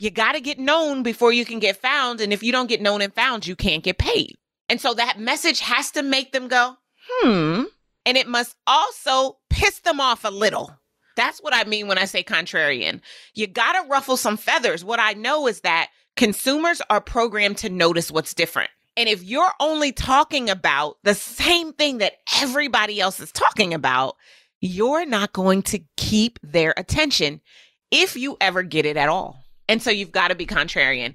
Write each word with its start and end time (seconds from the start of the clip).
you 0.00 0.10
got 0.10 0.32
to 0.32 0.40
get 0.40 0.58
known 0.58 1.02
before 1.02 1.32
you 1.32 1.44
can 1.44 1.58
get 1.58 1.76
found. 1.76 2.20
And 2.20 2.32
if 2.32 2.42
you 2.42 2.52
don't 2.52 2.68
get 2.68 2.82
known 2.82 3.00
and 3.00 3.14
found, 3.14 3.46
you 3.46 3.56
can't 3.56 3.82
get 3.82 3.98
paid. 3.98 4.36
And 4.68 4.80
so 4.80 4.94
that 4.94 5.18
message 5.18 5.60
has 5.60 5.90
to 5.92 6.02
make 6.02 6.32
them 6.32 6.48
go, 6.48 6.76
hmm. 7.08 7.62
And 8.04 8.16
it 8.16 8.28
must 8.28 8.54
also 8.66 9.38
piss 9.50 9.80
them 9.80 10.00
off 10.00 10.24
a 10.24 10.30
little. 10.30 10.70
That's 11.16 11.40
what 11.40 11.54
I 11.54 11.64
mean 11.64 11.88
when 11.88 11.98
I 11.98 12.04
say 12.04 12.22
contrarian. 12.22 13.00
You 13.34 13.46
got 13.46 13.72
to 13.72 13.88
ruffle 13.88 14.16
some 14.16 14.36
feathers. 14.36 14.84
What 14.84 15.00
I 15.00 15.14
know 15.14 15.48
is 15.48 15.62
that 15.62 15.90
consumers 16.14 16.80
are 16.88 17.00
programmed 17.00 17.58
to 17.58 17.68
notice 17.68 18.10
what's 18.10 18.34
different. 18.34 18.70
And 18.96 19.08
if 19.08 19.22
you're 19.22 19.52
only 19.60 19.92
talking 19.92 20.48
about 20.48 20.96
the 21.02 21.14
same 21.14 21.72
thing 21.72 21.98
that 21.98 22.14
everybody 22.40 23.00
else 23.00 23.18
is 23.20 23.32
talking 23.32 23.74
about, 23.74 24.16
you're 24.60 25.04
not 25.04 25.32
going 25.32 25.62
to 25.62 25.80
keep 25.96 26.38
their 26.42 26.74
attention 26.76 27.40
if 27.90 28.16
you 28.16 28.36
ever 28.40 28.62
get 28.62 28.86
it 28.86 28.96
at 28.96 29.08
all. 29.08 29.45
And 29.68 29.82
so 29.82 29.90
you've 29.90 30.12
got 30.12 30.28
to 30.28 30.34
be 30.34 30.46
contrarian. 30.46 31.14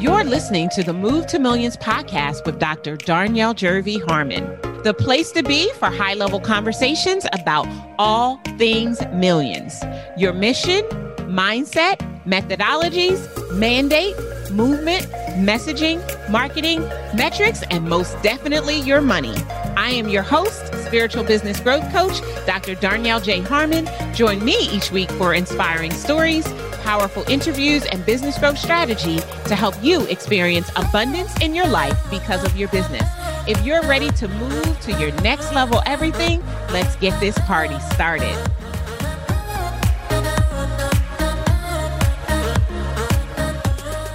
You're 0.00 0.24
listening 0.24 0.68
to 0.70 0.82
the 0.82 0.92
Move 0.92 1.26
to 1.28 1.38
Millions 1.38 1.76
podcast 1.76 2.46
with 2.46 2.58
Dr. 2.58 2.96
Darnyelle 2.96 3.54
Jervey 3.54 4.02
Harman, 4.08 4.44
the 4.82 4.94
place 4.94 5.32
to 5.32 5.42
be 5.42 5.70
for 5.74 5.86
high 5.86 6.14
level 6.14 6.40
conversations 6.40 7.26
about 7.32 7.66
all 7.98 8.40
things 8.56 9.04
millions. 9.12 9.82
Your 10.16 10.32
mission, 10.32 10.82
mindset, 11.28 11.98
methodologies, 12.24 13.20
mandate, 13.52 14.16
movement, 14.52 15.06
messaging, 15.44 16.00
marketing, 16.30 16.80
metrics, 17.14 17.62
and 17.70 17.88
most 17.88 18.20
definitely 18.22 18.80
your 18.80 19.00
money. 19.00 19.34
I 19.76 19.90
am 19.90 20.08
your 20.08 20.22
host, 20.22 20.69
spiritual 20.90 21.22
business 21.22 21.60
growth 21.60 21.88
coach, 21.92 22.20
Dr. 22.46 22.74
Darnyelle 22.74 23.22
J. 23.22 23.42
Harman. 23.42 23.88
Join 24.12 24.44
me 24.44 24.56
each 24.72 24.90
week 24.90 25.08
for 25.12 25.34
inspiring 25.34 25.92
stories, 25.92 26.44
powerful 26.82 27.22
interviews, 27.28 27.86
and 27.86 28.04
business 28.04 28.36
growth 28.36 28.58
strategy 28.58 29.20
to 29.44 29.54
help 29.54 29.76
you 29.84 30.02
experience 30.06 30.68
abundance 30.74 31.32
in 31.40 31.54
your 31.54 31.68
life 31.68 31.96
because 32.10 32.42
of 32.42 32.56
your 32.56 32.68
business. 32.70 33.08
If 33.46 33.64
you're 33.64 33.82
ready 33.82 34.10
to 34.10 34.26
move 34.26 34.80
to 34.80 34.90
your 34.98 35.12
next 35.22 35.54
level 35.54 35.80
everything, 35.86 36.42
let's 36.72 36.96
get 36.96 37.18
this 37.20 37.38
party 37.38 37.78
started. 37.92 38.36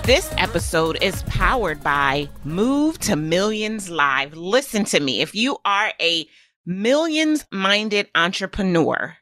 This 0.03 0.31
episode 0.37 1.01
is 1.01 1.23
powered 1.23 1.81
by 1.81 2.29
Move 2.43 2.99
to 2.99 3.15
Millions 3.15 3.89
Live. 3.89 4.35
Listen 4.35 4.83
to 4.85 4.99
me. 4.99 5.21
If 5.21 5.33
you 5.33 5.57
are 5.65 5.93
a 5.99 6.27
millions 6.65 7.45
minded 7.51 8.07
entrepreneur 8.15 9.17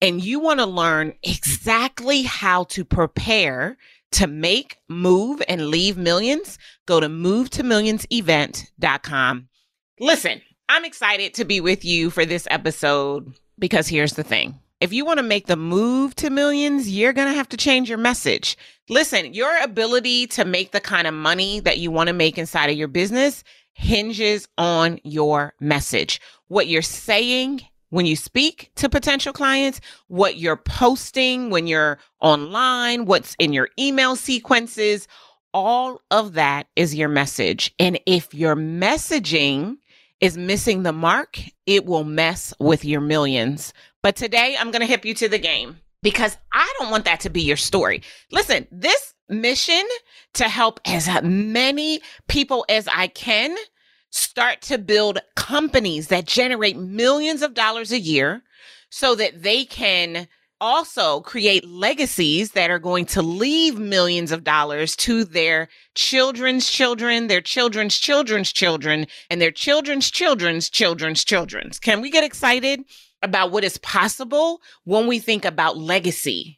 and 0.00 0.22
you 0.22 0.38
want 0.38 0.60
to 0.60 0.66
learn 0.66 1.12
exactly 1.22 2.22
how 2.22 2.64
to 2.64 2.84
prepare 2.84 3.76
to 4.12 4.26
make, 4.26 4.78
move, 4.88 5.42
and 5.48 5.68
leave 5.68 5.98
millions, 5.98 6.58
go 6.86 6.98
to 7.00 7.08
movetomillionsevent.com. 7.08 9.48
Listen, 10.00 10.40
I'm 10.68 10.84
excited 10.84 11.34
to 11.34 11.44
be 11.44 11.60
with 11.60 11.84
you 11.84 12.10
for 12.10 12.24
this 12.24 12.46
episode 12.50 13.34
because 13.58 13.88
here's 13.88 14.12
the 14.14 14.22
thing. 14.22 14.60
If 14.80 14.92
you 14.92 15.04
want 15.04 15.18
to 15.18 15.24
make 15.24 15.46
the 15.46 15.56
move 15.56 16.14
to 16.16 16.30
millions, 16.30 16.88
you're 16.88 17.12
going 17.12 17.26
to 17.26 17.34
have 17.34 17.48
to 17.48 17.56
change 17.56 17.88
your 17.88 17.98
message. 17.98 18.56
Listen, 18.88 19.34
your 19.34 19.52
ability 19.60 20.28
to 20.28 20.44
make 20.44 20.70
the 20.70 20.80
kind 20.80 21.08
of 21.08 21.14
money 21.14 21.58
that 21.60 21.78
you 21.78 21.90
want 21.90 22.06
to 22.06 22.12
make 22.12 22.38
inside 22.38 22.70
of 22.70 22.76
your 22.76 22.86
business 22.86 23.42
hinges 23.78 24.48
on 24.58 24.98
your 25.04 25.54
message. 25.60 26.20
What 26.48 26.66
you're 26.66 26.82
saying 26.82 27.62
when 27.90 28.06
you 28.06 28.16
speak 28.16 28.70
to 28.74 28.88
potential 28.88 29.32
clients, 29.32 29.80
what 30.08 30.36
you're 30.36 30.56
posting 30.56 31.48
when 31.48 31.66
you're 31.66 31.98
online, 32.20 33.06
what's 33.06 33.34
in 33.38 33.52
your 33.52 33.68
email 33.78 34.16
sequences, 34.16 35.06
all 35.54 36.02
of 36.10 36.34
that 36.34 36.66
is 36.76 36.94
your 36.94 37.08
message. 37.08 37.72
And 37.78 37.98
if 38.04 38.34
your 38.34 38.56
messaging 38.56 39.76
is 40.20 40.36
missing 40.36 40.82
the 40.82 40.92
mark, 40.92 41.38
it 41.64 41.86
will 41.86 42.04
mess 42.04 42.52
with 42.58 42.84
your 42.84 43.00
millions. 43.00 43.72
But 44.02 44.16
today 44.16 44.56
I'm 44.58 44.70
going 44.72 44.80
to 44.80 44.86
hip 44.86 45.04
you 45.04 45.14
to 45.14 45.28
the 45.28 45.38
game 45.38 45.78
because 46.02 46.36
I 46.52 46.70
don't 46.78 46.90
want 46.90 47.04
that 47.04 47.20
to 47.20 47.30
be 47.30 47.42
your 47.42 47.56
story. 47.56 48.02
Listen, 48.32 48.66
this 48.72 49.14
mission 49.28 49.82
to 50.34 50.44
help 50.44 50.80
as 50.84 51.08
many 51.22 52.00
people 52.28 52.64
as 52.68 52.88
I 52.88 53.08
can 53.08 53.56
start 54.10 54.60
to 54.62 54.78
build 54.78 55.18
companies 55.36 56.08
that 56.08 56.26
generate 56.26 56.76
millions 56.76 57.42
of 57.42 57.54
dollars 57.54 57.92
a 57.92 57.98
year 57.98 58.42
so 58.90 59.14
that 59.14 59.42
they 59.42 59.64
can 59.64 60.28
also 60.60 61.20
create 61.20 61.68
legacies 61.68 62.52
that 62.52 62.70
are 62.70 62.78
going 62.78 63.06
to 63.06 63.22
leave 63.22 63.78
millions 63.78 64.32
of 64.32 64.44
dollars 64.44 64.96
to 64.96 65.24
their 65.24 65.68
children's 65.94 66.68
children, 66.68 67.28
their 67.28 67.40
children's 67.40 67.96
children's 67.96 68.52
children, 68.52 69.06
and 69.30 69.40
their 69.40 69.52
children's 69.52 70.10
children's 70.10 70.68
children's 70.68 71.24
children's. 71.24 71.78
Can 71.78 72.00
we 72.00 72.10
get 72.10 72.24
excited 72.24 72.82
about 73.22 73.52
what 73.52 73.64
is 73.64 73.78
possible 73.78 74.60
when 74.84 75.06
we 75.06 75.18
think 75.18 75.44
about 75.44 75.76
legacy? 75.76 76.57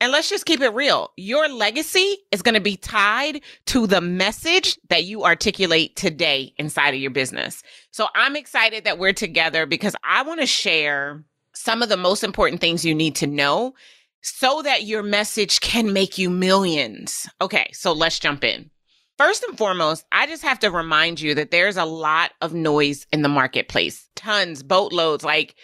And 0.00 0.12
let's 0.12 0.30
just 0.30 0.46
keep 0.46 0.62
it 0.62 0.72
real. 0.74 1.12
Your 1.16 1.48
legacy 1.48 2.16
is 2.30 2.40
going 2.40 2.54
to 2.54 2.60
be 2.60 2.76
tied 2.76 3.42
to 3.66 3.86
the 3.86 4.00
message 4.00 4.78
that 4.88 5.04
you 5.04 5.24
articulate 5.24 5.94
today 5.94 6.54
inside 6.56 6.94
of 6.94 7.00
your 7.00 7.10
business. 7.10 7.62
So 7.90 8.08
I'm 8.14 8.34
excited 8.34 8.84
that 8.84 8.98
we're 8.98 9.12
together 9.12 9.66
because 9.66 9.94
I 10.02 10.22
want 10.22 10.40
to 10.40 10.46
share 10.46 11.22
some 11.54 11.82
of 11.82 11.90
the 11.90 11.98
most 11.98 12.24
important 12.24 12.62
things 12.62 12.84
you 12.84 12.94
need 12.94 13.14
to 13.16 13.26
know 13.26 13.74
so 14.22 14.62
that 14.62 14.84
your 14.84 15.02
message 15.02 15.60
can 15.60 15.92
make 15.92 16.16
you 16.16 16.30
millions. 16.30 17.28
Okay, 17.40 17.70
so 17.72 17.92
let's 17.92 18.18
jump 18.18 18.42
in. 18.42 18.70
First 19.18 19.42
and 19.42 19.58
foremost, 19.58 20.06
I 20.12 20.26
just 20.26 20.42
have 20.44 20.60
to 20.60 20.70
remind 20.70 21.20
you 21.20 21.34
that 21.34 21.50
there's 21.50 21.76
a 21.76 21.84
lot 21.84 22.32
of 22.40 22.54
noise 22.54 23.06
in 23.12 23.20
the 23.20 23.28
marketplace, 23.28 24.08
tons, 24.16 24.62
boatloads. 24.62 25.24
Like, 25.24 25.56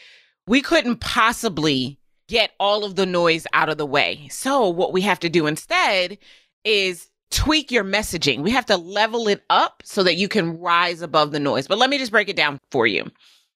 we 0.47 0.61
couldn't 0.61 1.01
possibly 1.01 1.99
get 2.29 2.53
all 2.59 2.85
of 2.85 2.97
the 2.97 3.07
noise 3.07 3.47
out 3.53 3.69
of 3.69 3.79
the 3.79 3.87
way. 3.87 4.29
So, 4.31 4.69
what 4.69 4.93
we 4.93 5.03
have 5.03 5.21
to 5.21 5.29
do 5.29 5.47
instead 5.47 6.19
is 6.65 7.09
tweak 7.31 7.71
your 7.71 7.85
messaging. 7.85 8.43
We 8.43 8.51
have 8.51 8.67
to 8.67 8.77
level 8.77 9.29
it 9.29 9.43
up 9.51 9.83
so 9.85 10.03
that 10.03 10.17
you 10.17 10.29
can 10.29 10.59
rise 10.59 11.03
above 11.03 11.33
the 11.33 11.41
noise. 11.41 11.67
But 11.69 11.79
let 11.79 11.91
me 11.91 11.99
just 11.99 12.13
break 12.13 12.29
it 12.29 12.37
down 12.37 12.61
for 12.71 12.87
you. 12.87 13.11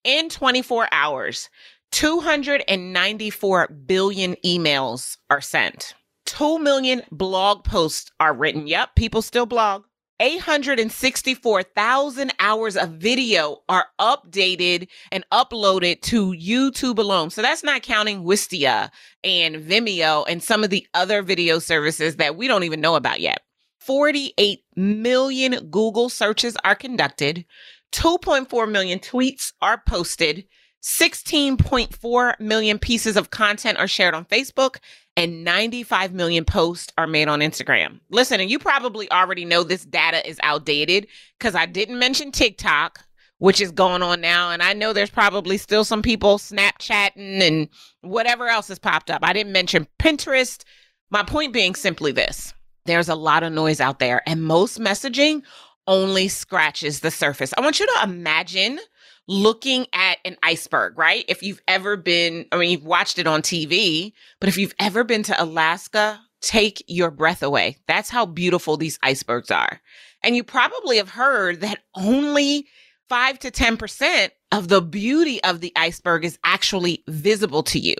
In 0.05 0.29
24 0.29 0.89
hours, 0.93 1.49
294 1.93 3.69
billion 3.87 4.37
emails 4.45 5.17
are 5.29 5.41
sent. 5.41 5.95
2 6.27 6.59
million 6.59 7.03
blog 7.11 7.65
posts 7.65 8.11
are 8.21 8.35
written. 8.35 8.67
Yep, 8.67 8.95
people 8.95 9.23
still 9.23 9.47
blog. 9.47 9.85
864,000 10.21 12.33
hours 12.39 12.77
of 12.77 12.91
video 12.91 13.63
are 13.69 13.87
updated 13.99 14.87
and 15.11 15.25
uploaded 15.33 16.01
to 16.03 16.31
YouTube 16.33 16.99
alone. 16.99 17.31
So 17.31 17.43
that's 17.43 17.65
not 17.65 17.83
counting 17.83 18.23
Wistia 18.23 18.91
and 19.25 19.57
Vimeo 19.57 20.25
and 20.29 20.41
some 20.43 20.63
of 20.63 20.71
the 20.71 20.87
other 20.93 21.23
video 21.23 21.59
services 21.59 22.17
that 22.17 22.37
we 22.37 22.49
don't 22.49 22.65
even 22.65 22.83
know 22.83 22.97
about 22.97 23.21
yet. 23.21 23.41
48 23.79 24.61
million 24.77 25.71
Google 25.71 26.11
searches 26.11 26.55
are 26.65 26.75
conducted. 26.75 27.47
2.4 27.93 28.71
million 28.71 28.99
tweets 28.99 29.55
are 29.63 29.83
posted. 29.87 30.45
16.4 30.83 32.41
million 32.41 32.79
pieces 32.79 33.17
of 33.17 33.31
content 33.31 33.79
are 33.79 33.89
shared 33.89 34.15
on 34.15 34.27
Facebook 34.27 34.77
and 35.21 35.45
95 35.45 36.15
million 36.15 36.47
posts 36.47 36.91
are 36.97 37.07
made 37.07 37.29
on 37.29 37.41
Instagram. 37.41 38.01
Listen, 38.09 38.41
and 38.41 38.51
you 38.51 38.59
probably 38.59 39.11
already 39.11 39.45
know 39.45 39.63
this 39.63 39.85
data 39.85 40.27
is 40.27 40.41
outdated 40.43 41.07
because 41.39 41.55
I 41.55 41.67
didn't 41.67 41.99
mention 41.99 42.33
TikTok, 42.33 43.05
which 43.37 43.61
is 43.61 43.71
going 43.71 44.03
on 44.03 44.23
now. 44.23 44.51
And 44.51 44.63
I 44.63 44.73
know 44.73 44.95
there's 44.95 45.11
probably 45.11 45.59
still 45.59 45.85
some 45.85 46.01
people 46.01 46.39
Snapchatting 46.39 47.43
and 47.43 47.69
whatever 48.01 48.49
else 48.49 48.69
has 48.69 48.79
popped 48.79 49.11
up. 49.11 49.21
I 49.23 49.35
didn't 49.35 49.53
mention 49.53 49.87
Pinterest. 49.99 50.65
My 51.11 51.23
point 51.23 51.53
being 51.53 51.75
simply 51.75 52.13
this 52.13 52.55
there's 52.87 53.11
a 53.11 53.15
lot 53.15 53.43
of 53.43 53.53
noise 53.53 53.79
out 53.79 53.99
there, 53.99 54.23
and 54.27 54.43
most 54.43 54.81
messaging 54.81 55.43
only 55.91 56.29
scratches 56.29 57.01
the 57.01 57.11
surface. 57.11 57.53
I 57.59 57.61
want 57.61 57.81
you 57.81 57.87
to 57.87 58.05
imagine 58.05 58.79
looking 59.27 59.87
at 59.93 60.19
an 60.25 60.37
iceberg, 60.43 60.97
right? 60.97 61.25
If 61.29 61.43
you've 61.43 61.61
ever 61.67 61.97
been, 61.97 62.47
I 62.53 62.57
mean, 62.57 62.71
you've 62.71 62.85
watched 62.85 63.19
it 63.19 63.27
on 63.27 63.43
TV, 63.43 64.13
but 64.39 64.49
if 64.49 64.57
you've 64.57 64.75
ever 64.79 65.03
been 65.03 65.25
to 65.25 65.43
Alaska, 65.43 66.21
take 66.41 66.85
your 66.87 67.11
breath 67.11 67.43
away. 67.43 67.77
That's 67.89 68.09
how 68.09 68.25
beautiful 68.25 68.77
these 68.77 69.01
icebergs 69.03 69.51
are. 69.51 69.81
And 70.23 70.37
you 70.37 70.45
probably 70.45 70.99
have 70.99 71.11
heard 71.11 71.61
that 71.61 71.81
only 71.97 72.69
5 73.09 73.41
to 73.41 73.51
10% 73.51 74.31
of 74.53 74.69
the 74.69 74.81
beauty 74.81 75.43
of 75.43 75.61
the 75.61 75.73
iceberg 75.75 76.25
is 76.25 76.39
actually 76.45 77.03
visible 77.09 77.65
to 77.65 77.81
you. 77.81 77.97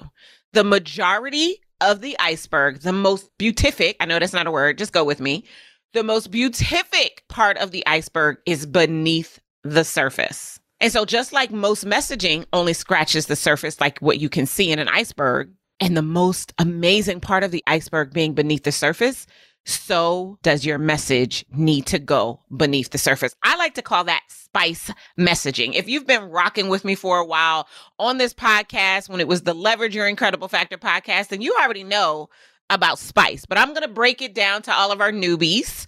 The 0.53 0.65
majority 0.65 1.59
of 1.81 2.03
the 2.03 2.17
iceberg, 2.21 2.81
the 2.81 2.93
most 2.93 3.29
beatific, 3.37 3.97
I 3.99 4.05
know 4.05 4.21
that's 4.21 4.33
not 4.33 4.47
a 4.47 4.53
word, 4.53 4.79
just 4.79 4.93
go 4.93 5.03
with 5.03 5.21
me. 5.21 5.45
The 5.93 6.05
most 6.05 6.31
beatific 6.31 7.25
part 7.29 7.57
of 7.59 7.73
the 7.73 7.85
iceberg 7.87 8.39
is 8.47 8.65
beneath 8.65 9.41
the 9.65 9.85
surface. 9.85 10.61
And 10.81 10.93
so, 10.93 11.05
just 11.05 11.33
like 11.33 11.51
most 11.51 11.85
messaging 11.85 12.47
only 12.53 12.73
scratches 12.73 13.27
the 13.27 13.37
surface, 13.37 13.81
like 13.81 13.99
what 13.99 14.21
you 14.21 14.29
can 14.29 14.47
see 14.47 14.71
in 14.71 14.79
an 14.79 14.89
iceberg, 14.89 15.51
And 15.81 15.97
the 15.97 16.03
most 16.03 16.53
amazing 16.59 17.21
part 17.21 17.43
of 17.43 17.51
the 17.51 17.65
iceberg 17.67 18.13
being 18.13 18.35
beneath 18.35 18.65
the 18.65 18.73
surface, 18.73 19.27
so 19.67 20.39
does 20.43 20.65
your 20.65 20.79
message 20.79 21.45
need 21.53 21.87
to 21.87 21.99
go 21.99 22.41
beneath 22.57 22.91
the 22.91 22.99
surface. 22.99 23.35
I 23.43 23.57
like 23.57 23.75
to 23.75 23.83
call 23.83 24.05
that 24.05 24.23
spice 24.29 24.91
messaging. 25.19 25.75
If 25.75 25.89
you've 25.89 26.07
been 26.07 26.25
rocking 26.25 26.69
with 26.69 26.85
me 26.85 26.95
for 26.95 27.19
a 27.19 27.27
while 27.27 27.69
on 27.99 28.19
this 28.19 28.35
podcast, 28.35 29.09
when 29.09 29.21
it 29.21 29.29
was 29.29 29.43
the 29.43 29.55
Leverage 29.55 29.95
Your 29.95 30.09
Incredible 30.09 30.49
Factor 30.49 30.79
podcast, 30.79 31.29
then 31.29 31.43
you 31.43 31.57
already 31.61 31.85
know 31.85 32.29
about 32.71 32.99
spice. 32.99 33.45
But 33.45 33.59
I'm 33.59 33.75
going 33.75 33.83
to 33.83 33.89
break 33.89 34.23
it 34.23 34.35
down 34.35 34.63
to 34.63 34.73
all 34.73 34.93
of 34.93 35.01
our 35.01 35.13
newbies 35.13 35.87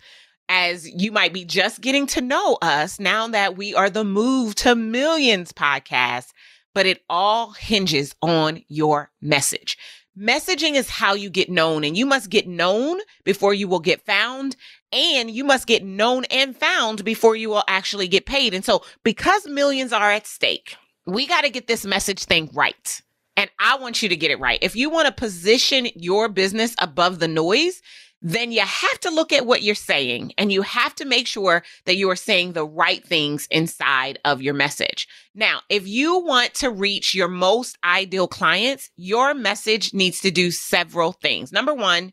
as 0.49 0.87
you 0.87 1.13
might 1.13 1.33
be 1.33 1.45
just 1.45 1.81
getting 1.81 2.07
to 2.09 2.21
know 2.21 2.59
us 2.61 3.01
now 3.01 3.29
that 3.29 3.57
we 3.57 3.75
are 3.75 3.89
the 3.89 4.05
Move 4.05 4.55
to 4.57 4.75
Millions 4.75 5.53
podcast. 5.53 6.27
But 6.75 6.87
it 6.87 7.03
all 7.09 7.53
hinges 7.53 8.15
on 8.23 8.63
your 8.69 9.11
message. 9.21 9.79
Messaging 10.19 10.75
is 10.75 10.91
how 10.91 11.15
you 11.15 11.31
get 11.31 11.49
known, 11.49 11.85
and 11.85 11.97
you 11.97 12.05
must 12.05 12.29
get 12.29 12.47
known 12.47 13.01
before 13.25 13.55
you 13.55 13.67
will 13.67 13.81
get 13.81 14.05
found. 14.05 14.57
And 14.93 15.31
you 15.31 15.43
must 15.43 15.67
get 15.67 15.83
known 15.83 16.25
and 16.27 16.55
found 16.55 17.03
before 17.03 17.35
you 17.35 17.49
will 17.49 17.65
actually 17.67 18.09
get 18.09 18.27
paid. 18.27 18.53
And 18.53 18.63
so, 18.63 18.85
because 19.05 19.47
millions 19.47 19.91
are 19.91 20.11
at 20.11 20.27
stake, 20.27 20.77
we 21.07 21.27
got 21.27 21.45
to 21.45 21.51
get 21.51 21.67
this 21.67 21.87
message 21.87 22.25
thing 22.25 22.51
right. 22.53 23.01
And 23.37 23.51
I 23.59 23.77
want 23.77 24.03
you 24.03 24.09
to 24.09 24.17
get 24.17 24.31
it 24.31 24.41
right. 24.41 24.59
If 24.63 24.77
you 24.77 24.91
want 24.91 25.07
to 25.07 25.13
position 25.13 25.89
your 25.95 26.29
business 26.29 26.75
above 26.79 27.19
the 27.19 27.29
noise, 27.29 27.81
then 28.23 28.53
you 28.53 28.61
have 28.61 29.01
to 29.01 29.11
look 29.11 29.33
at 29.33 29.47
what 29.47 29.63
you're 29.63 29.75
saying 29.75 30.33
and 30.39 30.53
you 30.53 30.63
have 30.63 30.95
to 30.95 31.05
make 31.05 31.27
sure 31.27 31.65
that 31.87 31.97
you 31.97 32.09
are 32.09 32.17
saying 32.17 32.53
the 32.53 32.65
right 32.65 33.05
things 33.05 33.49
inside 33.51 34.19
of 34.25 34.41
your 34.41 34.55
message. 34.55 35.09
Now, 35.35 35.61
if 35.69 35.89
you 35.89 36.21
want 36.21 36.55
to 36.55 36.71
reach 36.71 37.15
your 37.15 37.29
most 37.29 37.77
ideal 37.83 38.29
clients, 38.29 38.91
your 38.97 39.35
message 39.35 39.93
needs 39.93 40.21
to 40.21 40.31
do 40.31 40.53
several 40.53 41.13
things. 41.13 41.51
Number 41.51 41.75
one, 41.75 42.13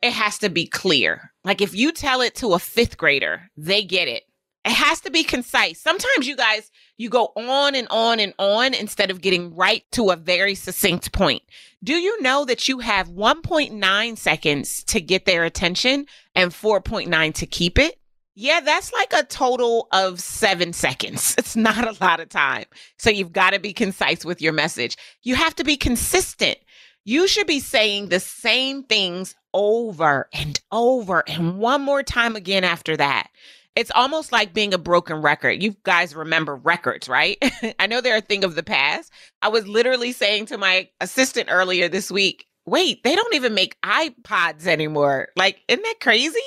it 0.00 0.14
has 0.14 0.38
to 0.38 0.48
be 0.48 0.66
clear. 0.66 1.30
Like 1.44 1.60
if 1.60 1.74
you 1.74 1.92
tell 1.92 2.22
it 2.22 2.36
to 2.36 2.54
a 2.54 2.58
fifth 2.58 2.96
grader, 2.96 3.50
they 3.56 3.84
get 3.84 4.08
it. 4.08 4.22
It 4.64 4.72
has 4.72 5.00
to 5.02 5.10
be 5.10 5.24
concise. 5.24 5.80
Sometimes 5.80 6.26
you 6.26 6.36
guys, 6.36 6.70
you 6.98 7.08
go 7.08 7.32
on 7.34 7.74
and 7.74 7.88
on 7.90 8.20
and 8.20 8.34
on 8.38 8.74
instead 8.74 9.10
of 9.10 9.22
getting 9.22 9.54
right 9.54 9.84
to 9.92 10.10
a 10.10 10.16
very 10.16 10.54
succinct 10.54 11.12
point. 11.12 11.42
Do 11.82 11.94
you 11.94 12.20
know 12.20 12.44
that 12.44 12.68
you 12.68 12.80
have 12.80 13.08
1.9 13.08 14.18
seconds 14.18 14.84
to 14.84 15.00
get 15.00 15.24
their 15.24 15.44
attention 15.44 16.06
and 16.34 16.52
4.9 16.52 17.34
to 17.34 17.46
keep 17.46 17.78
it? 17.78 17.98
Yeah, 18.34 18.60
that's 18.60 18.92
like 18.92 19.12
a 19.14 19.24
total 19.24 19.88
of 19.92 20.20
seven 20.20 20.72
seconds. 20.72 21.34
It's 21.38 21.56
not 21.56 21.88
a 21.88 22.02
lot 22.04 22.20
of 22.20 22.28
time. 22.28 22.64
So 22.98 23.10
you've 23.10 23.32
got 23.32 23.50
to 23.50 23.58
be 23.58 23.72
concise 23.72 24.24
with 24.24 24.42
your 24.42 24.52
message. 24.52 24.96
You 25.22 25.34
have 25.34 25.54
to 25.56 25.64
be 25.64 25.76
consistent. 25.76 26.58
You 27.04 27.26
should 27.26 27.46
be 27.46 27.60
saying 27.60 28.08
the 28.08 28.20
same 28.20 28.84
things 28.84 29.34
over 29.52 30.28
and 30.32 30.60
over 30.70 31.24
and 31.26 31.58
one 31.58 31.82
more 31.82 32.02
time 32.02 32.36
again 32.36 32.62
after 32.62 32.96
that. 32.98 33.30
It's 33.76 33.90
almost 33.94 34.32
like 34.32 34.52
being 34.52 34.74
a 34.74 34.78
broken 34.78 35.22
record. 35.22 35.62
You 35.62 35.76
guys 35.84 36.14
remember 36.14 36.56
records, 36.56 37.08
right? 37.08 37.38
I 37.78 37.86
know 37.86 38.00
they're 38.00 38.16
a 38.16 38.20
thing 38.22 38.44
of 38.44 38.54
the 38.56 38.62
past. 38.62 39.12
I 39.42 39.48
was 39.48 39.66
literally 39.66 40.12
saying 40.12 40.46
to 40.46 40.58
my 40.58 40.88
assistant 41.00 41.48
earlier 41.50 41.88
this 41.88 42.10
week, 42.10 42.46
wait, 42.66 43.02
they 43.04 43.14
don't 43.14 43.34
even 43.34 43.54
make 43.54 43.80
iPods 43.82 44.66
anymore. 44.66 45.28
Like, 45.36 45.60
isn't 45.68 45.82
that 45.82 46.00
crazy? 46.00 46.38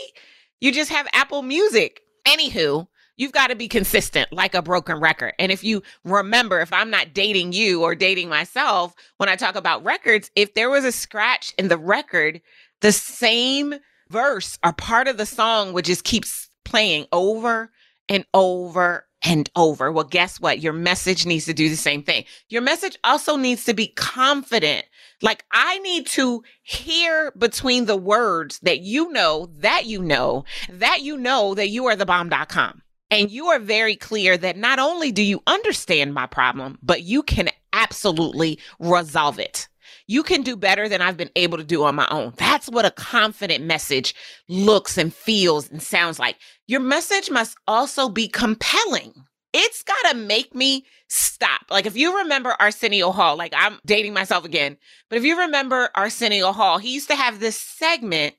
You 0.60 0.72
just 0.72 0.92
have 0.92 1.08
Apple 1.14 1.42
Music. 1.42 2.02
Anywho, 2.28 2.88
you've 3.18 3.32
got 3.32 3.48
to 3.48 3.56
be 3.56 3.68
consistent 3.68 4.32
like 4.32 4.54
a 4.54 4.62
broken 4.62 5.00
record. 5.00 5.34
And 5.40 5.52
if 5.52 5.64
you 5.64 5.84
remember, 6.04 6.62
if 6.62 6.74
I'm 6.74 6.90
not 6.90 7.14
dating 7.14 7.54
you 7.54 7.84
or 7.84 7.96
dating 7.96 8.30
myself, 8.30 8.96
when 9.18 9.30
I 9.30 9.36
talk 9.36 9.56
about 9.56 9.84
records, 9.84 10.32
if 10.36 10.54
there 10.54 10.70
was 10.70 10.86
a 10.86 10.92
scratch 10.92 11.54
in 11.58 11.68
the 11.68 11.78
record, 11.78 12.42
the 12.82 12.92
same 12.92 13.76
verse 14.10 14.60
or 14.64 14.74
part 14.74 15.08
of 15.08 15.18
the 15.18 15.26
song 15.26 15.74
would 15.74 15.86
just 15.86 16.04
keep 16.04 16.26
playing 16.74 17.06
over 17.12 17.72
and 18.10 18.26
over 18.34 19.06
and 19.22 19.48
over. 19.56 19.92
Well, 19.92 20.06
guess 20.06 20.40
what? 20.40 20.60
Your 20.60 20.74
message 20.74 21.24
needs 21.24 21.46
to 21.46 21.54
do 21.54 21.70
the 21.70 21.76
same 21.76 22.02
thing. 22.02 22.26
Your 22.50 22.64
message 22.64 22.98
also 23.04 23.36
needs 23.36 23.66
to 23.66 23.76
be 23.76 23.90
confident. 23.90 24.84
Like 25.22 25.46
I 25.52 25.78
need 25.80 26.08
to 26.08 26.44
hear 26.64 27.32
between 27.38 27.86
the 27.86 27.96
words 27.96 28.58
that 28.64 28.80
you 28.80 29.12
know, 29.12 29.52
that 29.60 29.86
you 29.86 30.02
know, 30.02 30.46
that 30.68 31.04
you 31.04 31.16
know 31.16 31.54
that 31.54 31.70
you 31.70 31.86
are 31.86 31.96
the 31.96 32.08
bomb.com. 32.08 32.82
And 33.12 33.30
you 33.30 33.50
are 33.50 33.60
very 33.60 33.96
clear 33.96 34.36
that 34.36 34.58
not 34.58 34.80
only 34.80 35.12
do 35.12 35.22
you 35.22 35.44
understand 35.46 36.16
my 36.16 36.26
problem, 36.26 36.80
but 36.82 37.04
you 37.04 37.22
can 37.22 37.50
absolutely 37.72 38.58
resolve 38.80 39.38
it 39.38 39.68
you 40.08 40.24
can 40.24 40.42
do 40.42 40.56
better 40.56 40.88
than 40.90 41.02
I've 41.02 41.18
been 41.18 41.32
able 41.36 41.58
to 41.58 41.64
do 41.64 41.84
on 41.84 41.96
my 41.96 42.08
own. 42.10 42.34
That's 42.38 42.70
what 42.70 42.86
a 42.86 42.92
confident 42.92 43.64
message 43.64 44.16
looks 44.48 44.98
and 44.98 45.14
feels 45.14 45.70
and 45.70 45.82
sounds 45.82 46.20
like. 46.20 46.38
Your 46.68 46.80
message 46.80 47.30
must 47.30 47.58
also 47.68 48.10
be 48.10 48.28
compelling. 48.28 49.14
It's 49.54 49.84
got 49.84 50.12
to 50.12 50.18
make 50.18 50.56
me 50.56 50.86
stop. 51.10 51.62
Like 51.70 51.86
if 51.86 51.96
you 51.96 52.18
remember 52.18 52.56
Arsenio 52.60 53.12
Hall, 53.12 53.36
like 53.36 53.54
I'm 53.56 53.80
dating 53.86 54.14
myself 54.14 54.46
again, 54.46 54.78
but 55.10 55.18
if 55.18 55.24
you 55.24 55.40
remember 55.40 55.90
Arsenio 55.96 56.52
Hall, 56.52 56.80
he 56.80 56.94
used 56.94 57.10
to 57.10 57.16
have 57.16 57.40
this 57.40 57.60
segment 57.60 58.36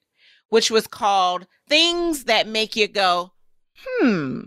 which 0.48 0.70
was 0.70 0.86
called 0.86 1.46
Things 1.68 2.24
That 2.24 2.46
Make 2.46 2.76
You 2.76 2.86
Go, 2.86 3.32
hmm, 3.76 4.42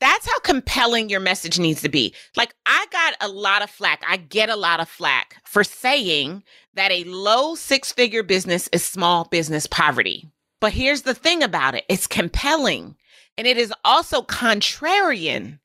that's 0.00 0.26
how 0.26 0.38
compelling 0.40 1.08
your 1.08 1.20
message 1.20 1.58
needs 1.58 1.82
to 1.82 1.88
be. 1.88 2.14
Like, 2.36 2.54
I 2.66 2.86
got 2.90 3.14
a 3.20 3.28
lot 3.28 3.62
of 3.62 3.70
flack. 3.70 4.02
I 4.08 4.16
get 4.16 4.48
a 4.48 4.56
lot 4.56 4.80
of 4.80 4.88
flack 4.88 5.36
for 5.44 5.64
saying 5.64 6.44
that 6.74 6.92
a 6.92 7.04
low 7.04 7.54
six 7.54 7.92
figure 7.92 8.22
business 8.22 8.68
is 8.72 8.84
small 8.84 9.24
business 9.24 9.66
poverty. 9.66 10.30
But 10.60 10.72
here's 10.72 11.02
the 11.02 11.14
thing 11.14 11.42
about 11.42 11.74
it 11.74 11.84
it's 11.88 12.06
compelling 12.06 12.96
and 13.36 13.46
it 13.46 13.56
is 13.56 13.72
also 13.84 14.22
contrarian. 14.22 15.58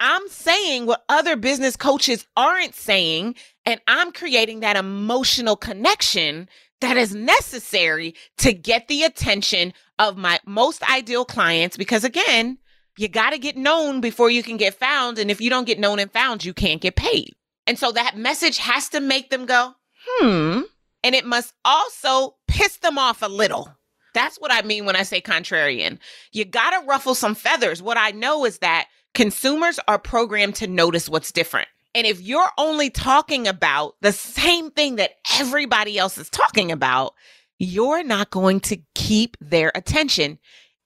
I'm 0.00 0.26
saying 0.28 0.86
what 0.86 1.04
other 1.08 1.36
business 1.36 1.76
coaches 1.76 2.26
aren't 2.34 2.74
saying, 2.74 3.34
and 3.66 3.80
I'm 3.86 4.12
creating 4.12 4.60
that 4.60 4.76
emotional 4.76 5.56
connection 5.56 6.48
that 6.80 6.96
is 6.96 7.14
necessary 7.14 8.14
to 8.38 8.54
get 8.54 8.88
the 8.88 9.04
attention 9.04 9.74
of 9.98 10.16
my 10.16 10.40
most 10.46 10.82
ideal 10.90 11.26
clients. 11.26 11.76
Because 11.76 12.02
again, 12.02 12.56
you 13.00 13.08
got 13.08 13.30
to 13.30 13.38
get 13.38 13.56
known 13.56 14.02
before 14.02 14.30
you 14.30 14.42
can 14.42 14.58
get 14.58 14.74
found. 14.74 15.18
And 15.18 15.30
if 15.30 15.40
you 15.40 15.48
don't 15.48 15.66
get 15.66 15.78
known 15.78 15.98
and 15.98 16.12
found, 16.12 16.44
you 16.44 16.52
can't 16.52 16.82
get 16.82 16.96
paid. 16.96 17.34
And 17.66 17.78
so 17.78 17.92
that 17.92 18.16
message 18.16 18.58
has 18.58 18.90
to 18.90 19.00
make 19.00 19.30
them 19.30 19.46
go, 19.46 19.74
hmm. 20.06 20.60
And 21.02 21.14
it 21.14 21.24
must 21.24 21.54
also 21.64 22.36
piss 22.46 22.76
them 22.76 22.98
off 22.98 23.22
a 23.22 23.26
little. 23.26 23.74
That's 24.12 24.36
what 24.36 24.52
I 24.52 24.60
mean 24.62 24.84
when 24.84 24.96
I 24.96 25.02
say 25.04 25.22
contrarian. 25.22 25.98
You 26.32 26.44
got 26.44 26.78
to 26.78 26.86
ruffle 26.86 27.14
some 27.14 27.34
feathers. 27.34 27.80
What 27.80 27.96
I 27.96 28.10
know 28.10 28.44
is 28.44 28.58
that 28.58 28.88
consumers 29.14 29.80
are 29.88 29.98
programmed 29.98 30.56
to 30.56 30.66
notice 30.66 31.08
what's 31.08 31.32
different. 31.32 31.68
And 31.94 32.06
if 32.06 32.20
you're 32.20 32.50
only 32.58 32.90
talking 32.90 33.48
about 33.48 33.94
the 34.02 34.12
same 34.12 34.70
thing 34.70 34.96
that 34.96 35.12
everybody 35.38 35.96
else 35.96 36.18
is 36.18 36.28
talking 36.28 36.70
about, 36.70 37.14
you're 37.58 38.04
not 38.04 38.28
going 38.28 38.60
to 38.60 38.76
keep 38.94 39.38
their 39.40 39.72
attention 39.74 40.38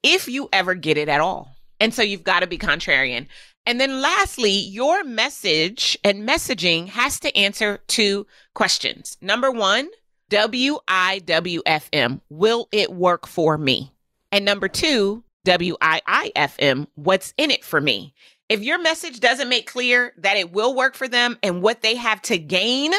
if 0.05 0.29
you 0.29 0.49
ever 0.53 0.75
get 0.75 0.97
it 0.97 1.09
at 1.09 1.21
all. 1.21 1.54
And 1.85 1.93
so 1.93 2.01
you've 2.01 2.25
got 2.25 2.41
to 2.41 2.47
be 2.47 2.57
contrarian. 2.57 3.27
And 3.67 3.79
then 3.79 4.01
lastly, 4.01 4.53
your 4.53 5.05
message 5.05 5.99
and 6.03 6.27
messaging 6.27 6.89
has 6.89 7.21
to 7.21 7.37
answer 7.37 7.81
two 7.89 8.27
questions. 8.55 9.19
Number 9.21 9.51
one, 9.51 9.91
WIWFM, 10.31 12.23
will 12.31 12.69
it 12.73 12.91
work 12.91 13.27
for 13.27 13.59
me? 13.59 13.93
And 14.33 14.47
number 14.47 14.67
two, 14.67 15.25
WIIFM, 15.45 16.87
what's 16.95 17.35
in 17.37 17.51
it 17.51 17.63
for 17.63 17.83
me? 17.83 18.15
If 18.49 18.63
your 18.63 18.81
message 18.81 19.21
doesn't 19.21 19.51
make 19.51 19.71
clear 19.71 20.15
that 20.17 20.39
it 20.39 20.53
will 20.53 20.75
work 20.75 20.95
for 20.95 21.07
them 21.07 21.37
and 21.43 21.61
what 21.61 21.83
they 21.83 21.97
have 21.97 22.23
to 22.23 22.39
gain 22.39 22.95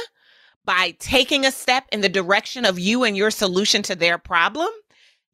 by 0.63 0.95
taking 0.99 1.43
a 1.43 1.51
step 1.51 1.85
in 1.91 2.01
the 2.01 2.09
direction 2.09 2.65
of 2.65 2.77
you 2.77 3.03
and 3.03 3.17
your 3.17 3.31
solution 3.31 3.81
to 3.81 3.95
their 3.95 4.19
problem, 4.19 4.69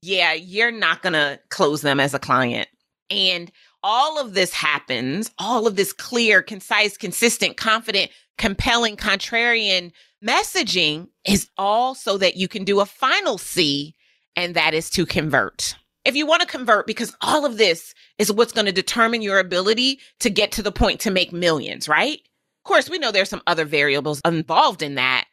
yeah, 0.01 0.31
you're 0.31 0.71
not 0.71 1.01
going 1.01 1.11
to 1.11 1.37
close 1.49 1.81
them 1.81 1.99
as 1.99 2.13
a 2.13 2.19
client. 2.19 2.69
And 3.11 3.51
all 3.83 4.19
of 4.19 4.33
this 4.33 4.53
happens, 4.53 5.29
all 5.37 5.67
of 5.67 5.75
this 5.75 5.91
clear, 5.91 6.41
concise, 6.41 6.97
consistent, 6.97 7.57
confident, 7.57 8.09
compelling, 8.37 8.95
contrarian 8.95 9.91
messaging 10.23 11.09
is 11.25 11.49
all 11.57 11.93
so 11.95 12.17
that 12.17 12.37
you 12.37 12.47
can 12.47 12.63
do 12.63 12.79
a 12.79 12.85
final 12.85 13.37
C, 13.37 13.95
and 14.35 14.55
that 14.55 14.73
is 14.73 14.89
to 14.91 15.05
convert. 15.05 15.75
If 16.05 16.15
you 16.15 16.25
want 16.25 16.41
to 16.41 16.47
convert, 16.47 16.87
because 16.87 17.15
all 17.21 17.45
of 17.45 17.57
this 17.57 17.93
is 18.17 18.31
what's 18.31 18.53
going 18.53 18.65
to 18.65 18.71
determine 18.71 19.21
your 19.21 19.39
ability 19.39 19.99
to 20.19 20.29
get 20.29 20.51
to 20.53 20.63
the 20.63 20.71
point 20.71 20.99
to 21.01 21.11
make 21.11 21.33
millions, 21.33 21.87
right? 21.87 22.19
Of 22.19 22.63
course, 22.63 22.89
we 22.89 22.97
know 22.97 23.11
there's 23.11 23.29
some 23.29 23.43
other 23.45 23.65
variables 23.65 24.21
involved 24.25 24.81
in 24.81 24.95
that, 24.95 25.25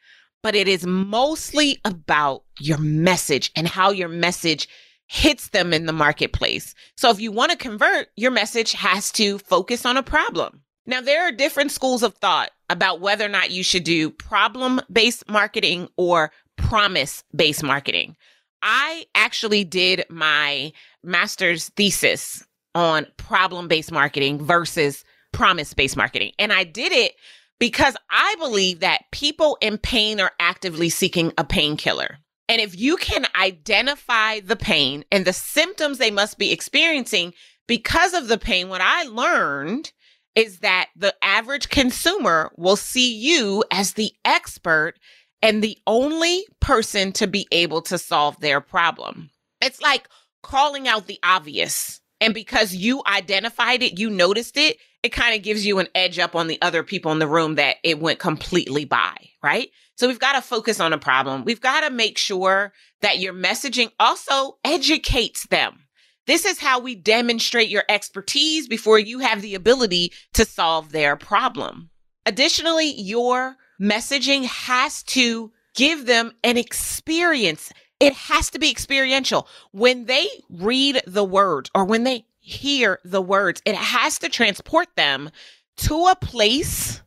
but 0.42 0.54
it 0.54 0.68
is 0.68 0.86
mostly 0.86 1.78
about 1.84 2.44
your 2.58 2.78
message 2.78 3.50
and 3.56 3.68
how 3.68 3.90
your 3.90 4.08
message 4.08 4.68
hits 5.08 5.48
them 5.48 5.72
in 5.72 5.86
the 5.86 5.92
marketplace. 5.92 6.74
So 6.96 7.10
if 7.10 7.20
you 7.20 7.32
want 7.32 7.50
to 7.50 7.56
convert, 7.56 8.08
your 8.16 8.30
message 8.30 8.72
has 8.72 9.10
to 9.12 9.38
focus 9.38 9.84
on 9.84 9.96
a 9.96 10.02
problem. 10.02 10.62
Now, 10.86 11.00
there 11.00 11.26
are 11.26 11.32
different 11.32 11.72
schools 11.72 12.02
of 12.02 12.14
thought 12.14 12.50
about 12.70 13.00
whether 13.00 13.24
or 13.24 13.30
not 13.30 13.50
you 13.50 13.62
should 13.62 13.84
do 13.84 14.10
problem 14.10 14.80
based 14.92 15.28
marketing 15.28 15.88
or 15.96 16.30
promise 16.56 17.24
based 17.34 17.62
marketing. 17.62 18.16
I 18.62 19.06
actually 19.14 19.64
did 19.64 20.04
my 20.10 20.72
master's 21.02 21.70
thesis 21.70 22.46
on 22.74 23.06
problem 23.16 23.68
based 23.68 23.92
marketing 23.92 24.44
versus 24.44 25.04
promise 25.32 25.74
based 25.74 25.96
marketing. 25.96 26.32
And 26.38 26.52
I 26.52 26.64
did 26.64 26.92
it 26.92 27.14
because 27.58 27.96
I 28.10 28.34
believe 28.38 28.80
that 28.80 29.04
people 29.12 29.58
in 29.60 29.78
pain 29.78 30.20
are 30.20 30.32
actively 30.38 30.88
seeking 30.88 31.32
a 31.38 31.44
painkiller. 31.44 32.18
And 32.48 32.60
if 32.60 32.78
you 32.78 32.96
can 32.96 33.26
identify 33.38 34.40
the 34.40 34.56
pain 34.56 35.04
and 35.12 35.24
the 35.24 35.32
symptoms 35.32 35.98
they 35.98 36.10
must 36.10 36.38
be 36.38 36.50
experiencing 36.52 37.34
because 37.66 38.14
of 38.14 38.28
the 38.28 38.38
pain, 38.38 38.68
what 38.68 38.80
I 38.80 39.04
learned 39.04 39.92
is 40.34 40.60
that 40.60 40.88
the 40.96 41.14
average 41.22 41.68
consumer 41.68 42.50
will 42.56 42.76
see 42.76 43.14
you 43.14 43.64
as 43.70 43.94
the 43.94 44.12
expert 44.24 44.94
and 45.42 45.62
the 45.62 45.78
only 45.86 46.44
person 46.60 47.12
to 47.12 47.26
be 47.26 47.46
able 47.52 47.82
to 47.82 47.98
solve 47.98 48.38
their 48.40 48.60
problem. 48.60 49.30
It's 49.60 49.80
like 49.80 50.08
calling 50.42 50.88
out 50.88 51.06
the 51.06 51.18
obvious. 51.22 52.00
And 52.20 52.34
because 52.34 52.74
you 52.74 53.02
identified 53.06 53.82
it, 53.82 53.98
you 53.98 54.10
noticed 54.10 54.56
it, 54.56 54.78
it 55.02 55.10
kind 55.10 55.36
of 55.36 55.42
gives 55.42 55.64
you 55.64 55.78
an 55.78 55.88
edge 55.94 56.18
up 56.18 56.34
on 56.34 56.48
the 56.48 56.60
other 56.62 56.82
people 56.82 57.12
in 57.12 57.18
the 57.18 57.28
room 57.28 57.56
that 57.56 57.76
it 57.84 58.00
went 58.00 58.18
completely 58.18 58.84
by, 58.84 59.14
right? 59.42 59.70
So 59.98 60.06
we've 60.06 60.20
got 60.20 60.34
to 60.34 60.40
focus 60.40 60.78
on 60.78 60.92
a 60.92 60.98
problem. 60.98 61.44
We've 61.44 61.60
got 61.60 61.80
to 61.80 61.90
make 61.90 62.18
sure 62.18 62.72
that 63.00 63.18
your 63.18 63.34
messaging 63.34 63.90
also 63.98 64.58
educates 64.62 65.48
them. 65.48 65.86
This 66.28 66.44
is 66.44 66.60
how 66.60 66.78
we 66.78 66.94
demonstrate 66.94 67.68
your 67.68 67.82
expertise 67.88 68.68
before 68.68 69.00
you 69.00 69.18
have 69.18 69.42
the 69.42 69.56
ability 69.56 70.12
to 70.34 70.44
solve 70.44 70.92
their 70.92 71.16
problem. 71.16 71.90
Additionally, 72.26 72.92
your 72.92 73.56
messaging 73.80 74.44
has 74.44 75.02
to 75.04 75.50
give 75.74 76.06
them 76.06 76.30
an 76.44 76.56
experience. 76.56 77.72
It 77.98 78.12
has 78.12 78.50
to 78.50 78.60
be 78.60 78.70
experiential. 78.70 79.48
When 79.72 80.04
they 80.04 80.28
read 80.48 81.02
the 81.08 81.24
words 81.24 81.72
or 81.74 81.84
when 81.84 82.04
they 82.04 82.24
hear 82.38 83.00
the 83.04 83.22
words, 83.22 83.60
it 83.64 83.74
has 83.74 84.20
to 84.20 84.28
transport 84.28 84.86
them 84.94 85.30
to 85.78 86.06
a 86.06 86.14
place 86.14 87.02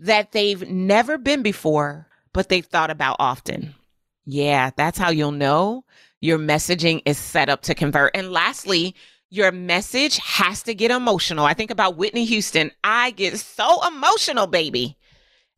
that 0.00 0.32
they've 0.32 0.68
never 0.68 1.18
been 1.18 1.42
before, 1.42 2.08
but 2.32 2.48
they've 2.48 2.66
thought 2.66 2.90
about 2.90 3.16
often. 3.18 3.74
Yeah, 4.24 4.70
that's 4.76 4.98
how 4.98 5.10
you'll 5.10 5.32
know 5.32 5.84
your 6.20 6.38
messaging 6.38 7.02
is 7.04 7.18
set 7.18 7.48
up 7.48 7.62
to 7.62 7.74
convert. 7.74 8.16
And 8.16 8.32
lastly, 8.32 8.94
your 9.28 9.50
message 9.50 10.18
has 10.18 10.62
to 10.62 10.74
get 10.74 10.90
emotional. 10.90 11.44
I 11.44 11.54
think 11.54 11.70
about 11.70 11.96
Whitney 11.96 12.24
Houston. 12.26 12.70
I 12.84 13.10
get 13.10 13.38
so 13.38 13.86
emotional, 13.86 14.46
baby. 14.46 14.96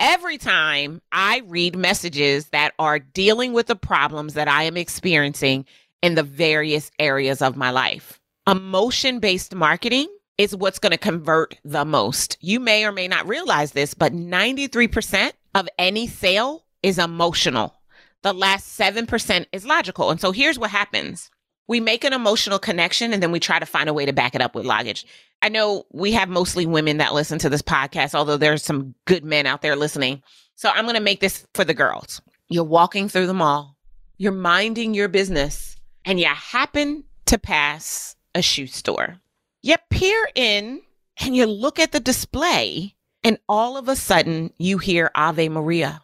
Every 0.01 0.39
time 0.39 1.03
I 1.13 1.43
read 1.47 1.77
messages 1.77 2.49
that 2.49 2.73
are 2.79 2.99
dealing 2.99 3.53
with 3.53 3.67
the 3.67 3.77
problems 3.77 4.35
that 4.35 4.49
I 4.49 4.65
am 4.65 4.77
experiencing 4.77 5.67
in 6.03 6.15
the 6.15 6.23
various 6.23 6.91
areas 6.99 7.43
of 7.43 7.57
my 7.57 7.71
life. 7.71 8.21
Emotion 8.47 9.21
based 9.21 9.55
marketing 9.55 10.09
is 10.37 10.57
what's 10.57 10.79
going 10.79 10.93
to 10.93 10.99
convert 10.99 11.57
the 11.65 11.85
most. 11.85 12.37
You 12.41 12.59
may 12.59 12.85
or 12.85 12.93
may 12.93 13.09
not 13.09 13.29
realize 13.29 13.73
this, 13.73 13.95
but 13.95 14.13
93% 14.13 15.33
of 15.55 15.69
any 15.79 16.07
sale 16.07 16.64
is 16.85 16.99
emotional. 16.99 17.75
The 18.23 18.35
last 18.35 18.79
7% 18.79 19.47
is 19.53 19.65
logical. 19.65 20.11
And 20.11 20.21
so 20.21 20.33
here's 20.33 20.59
what 20.59 20.71
happens. 20.71 21.31
We 21.67 21.81
make 21.81 22.05
an 22.05 22.13
emotional 22.13 22.59
connection 22.59 23.15
and 23.15 23.23
then 23.23 23.33
we 23.33 23.41
try 23.41 23.59
to 23.59 23.65
find 23.65 23.89
a 23.89 23.95
way 23.95 24.05
to 24.05 24.13
back 24.13 24.35
it 24.35 24.43
up 24.43 24.55
with 24.55 24.67
logic. 24.67 24.99
I 25.41 25.49
know 25.49 25.85
we 25.93 26.13
have 26.13 26.29
mostly 26.29 26.67
women 26.67 26.99
that 26.99 27.15
listen 27.15 27.39
to 27.39 27.49
this 27.49 27.63
podcast, 27.63 28.15
although 28.15 28.37
there's 28.37 28.63
some 28.63 28.95
good 29.07 29.25
men 29.25 29.47
out 29.47 29.63
there 29.63 29.77
listening. 29.77 30.23
So 30.57 30.69
I'm 30.69 30.85
going 30.85 30.95
to 30.95 31.01
make 31.01 31.21
this 31.21 31.47
for 31.55 31.65
the 31.65 31.73
girls. 31.73 32.21
You're 32.49 32.65
walking 32.65 33.09
through 33.09 33.29
the 33.29 33.35
mall, 33.35 33.79
you're 34.19 34.31
minding 34.31 34.93
your 34.93 35.09
business, 35.09 35.77
and 36.05 36.21
you 36.21 36.27
happen 36.27 37.05
to 37.27 37.39
pass 37.39 38.15
a 38.35 38.43
shoe 38.43 38.67
store. 38.67 39.17
You 39.63 39.77
peer 39.89 40.29
in 40.35 40.83
and 41.19 41.35
you 41.35 41.47
look 41.47 41.79
at 41.79 41.93
the 41.93 42.01
display, 42.01 42.95
and 43.23 43.39
all 43.49 43.79
of 43.79 43.89
a 43.89 43.97
sudden 43.97 44.53
you 44.59 44.77
hear 44.77 45.11
Ave 45.15 45.49
Maria. 45.49 46.03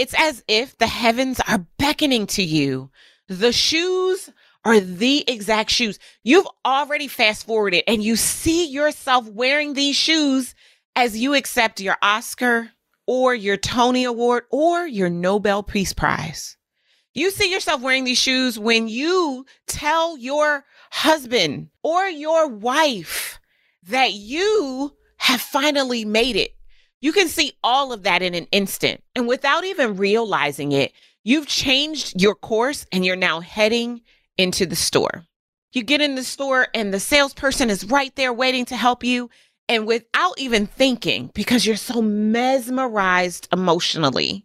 It's 0.00 0.14
as 0.16 0.42
if 0.48 0.78
the 0.78 0.86
heavens 0.86 1.42
are 1.46 1.66
beckoning 1.76 2.26
to 2.28 2.42
you. 2.42 2.90
The 3.28 3.52
shoes 3.52 4.30
are 4.64 4.80
the 4.80 5.30
exact 5.30 5.70
shoes. 5.70 5.98
You've 6.22 6.48
already 6.64 7.06
fast 7.06 7.44
forwarded 7.44 7.84
and 7.86 8.02
you 8.02 8.16
see 8.16 8.64
yourself 8.64 9.28
wearing 9.28 9.74
these 9.74 9.96
shoes 9.96 10.54
as 10.96 11.18
you 11.18 11.34
accept 11.34 11.82
your 11.82 11.98
Oscar 12.00 12.70
or 13.06 13.34
your 13.34 13.58
Tony 13.58 14.04
Award 14.04 14.44
or 14.50 14.86
your 14.86 15.10
Nobel 15.10 15.62
Peace 15.62 15.92
Prize. 15.92 16.56
You 17.12 17.30
see 17.30 17.52
yourself 17.52 17.82
wearing 17.82 18.04
these 18.04 18.16
shoes 18.16 18.58
when 18.58 18.88
you 18.88 19.44
tell 19.66 20.16
your 20.16 20.64
husband 20.90 21.68
or 21.82 22.06
your 22.06 22.48
wife 22.48 23.38
that 23.82 24.14
you 24.14 24.96
have 25.18 25.42
finally 25.42 26.06
made 26.06 26.36
it. 26.36 26.52
You 27.00 27.12
can 27.12 27.28
see 27.28 27.52
all 27.64 27.92
of 27.92 28.02
that 28.02 28.22
in 28.22 28.34
an 28.34 28.46
instant. 28.52 29.02
And 29.14 29.26
without 29.26 29.64
even 29.64 29.96
realizing 29.96 30.72
it, 30.72 30.92
you've 31.24 31.46
changed 31.46 32.20
your 32.20 32.34
course 32.34 32.86
and 32.92 33.04
you're 33.04 33.16
now 33.16 33.40
heading 33.40 34.02
into 34.36 34.66
the 34.66 34.76
store. 34.76 35.24
You 35.72 35.82
get 35.82 36.00
in 36.00 36.14
the 36.14 36.24
store 36.24 36.68
and 36.74 36.92
the 36.92 37.00
salesperson 37.00 37.70
is 37.70 37.86
right 37.86 38.14
there 38.16 38.32
waiting 38.32 38.64
to 38.66 38.76
help 38.76 39.04
you. 39.04 39.30
And 39.68 39.86
without 39.86 40.38
even 40.38 40.66
thinking, 40.66 41.30
because 41.32 41.64
you're 41.64 41.76
so 41.76 42.02
mesmerized 42.02 43.48
emotionally, 43.52 44.44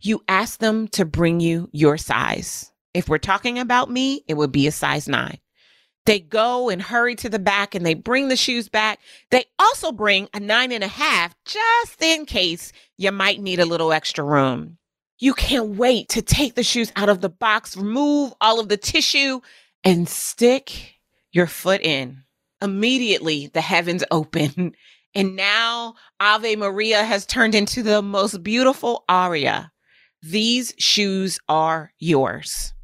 you 0.00 0.22
ask 0.28 0.60
them 0.60 0.86
to 0.88 1.04
bring 1.04 1.40
you 1.40 1.68
your 1.72 1.96
size. 1.96 2.70
If 2.92 3.08
we're 3.08 3.18
talking 3.18 3.58
about 3.58 3.90
me, 3.90 4.22
it 4.28 4.34
would 4.34 4.52
be 4.52 4.66
a 4.66 4.72
size 4.72 5.08
nine. 5.08 5.38
They 6.06 6.20
go 6.20 6.68
and 6.68 6.80
hurry 6.80 7.16
to 7.16 7.28
the 7.28 7.40
back 7.40 7.74
and 7.74 7.84
they 7.84 7.94
bring 7.94 8.28
the 8.28 8.36
shoes 8.36 8.68
back. 8.68 9.00
They 9.30 9.44
also 9.58 9.90
bring 9.90 10.28
a 10.32 10.38
nine 10.40 10.70
and 10.70 10.84
a 10.84 10.88
half 10.88 11.34
just 11.44 12.00
in 12.00 12.26
case 12.26 12.72
you 12.96 13.10
might 13.10 13.40
need 13.40 13.58
a 13.58 13.66
little 13.66 13.92
extra 13.92 14.24
room. 14.24 14.78
You 15.18 15.34
can't 15.34 15.70
wait 15.70 16.08
to 16.10 16.22
take 16.22 16.54
the 16.54 16.62
shoes 16.62 16.92
out 16.94 17.08
of 17.08 17.22
the 17.22 17.28
box, 17.28 17.76
remove 17.76 18.32
all 18.40 18.60
of 18.60 18.68
the 18.68 18.76
tissue, 18.76 19.40
and 19.82 20.08
stick 20.08 20.94
your 21.32 21.48
foot 21.48 21.80
in. 21.80 22.22
Immediately, 22.62 23.48
the 23.48 23.60
heavens 23.60 24.04
open. 24.12 24.76
And 25.12 25.34
now 25.34 25.94
Ave 26.20 26.54
Maria 26.54 27.02
has 27.02 27.26
turned 27.26 27.54
into 27.54 27.82
the 27.82 28.00
most 28.00 28.44
beautiful 28.44 29.04
aria. 29.08 29.72
These 30.22 30.74
shoes 30.78 31.40
are 31.48 31.92
yours. 31.98 32.74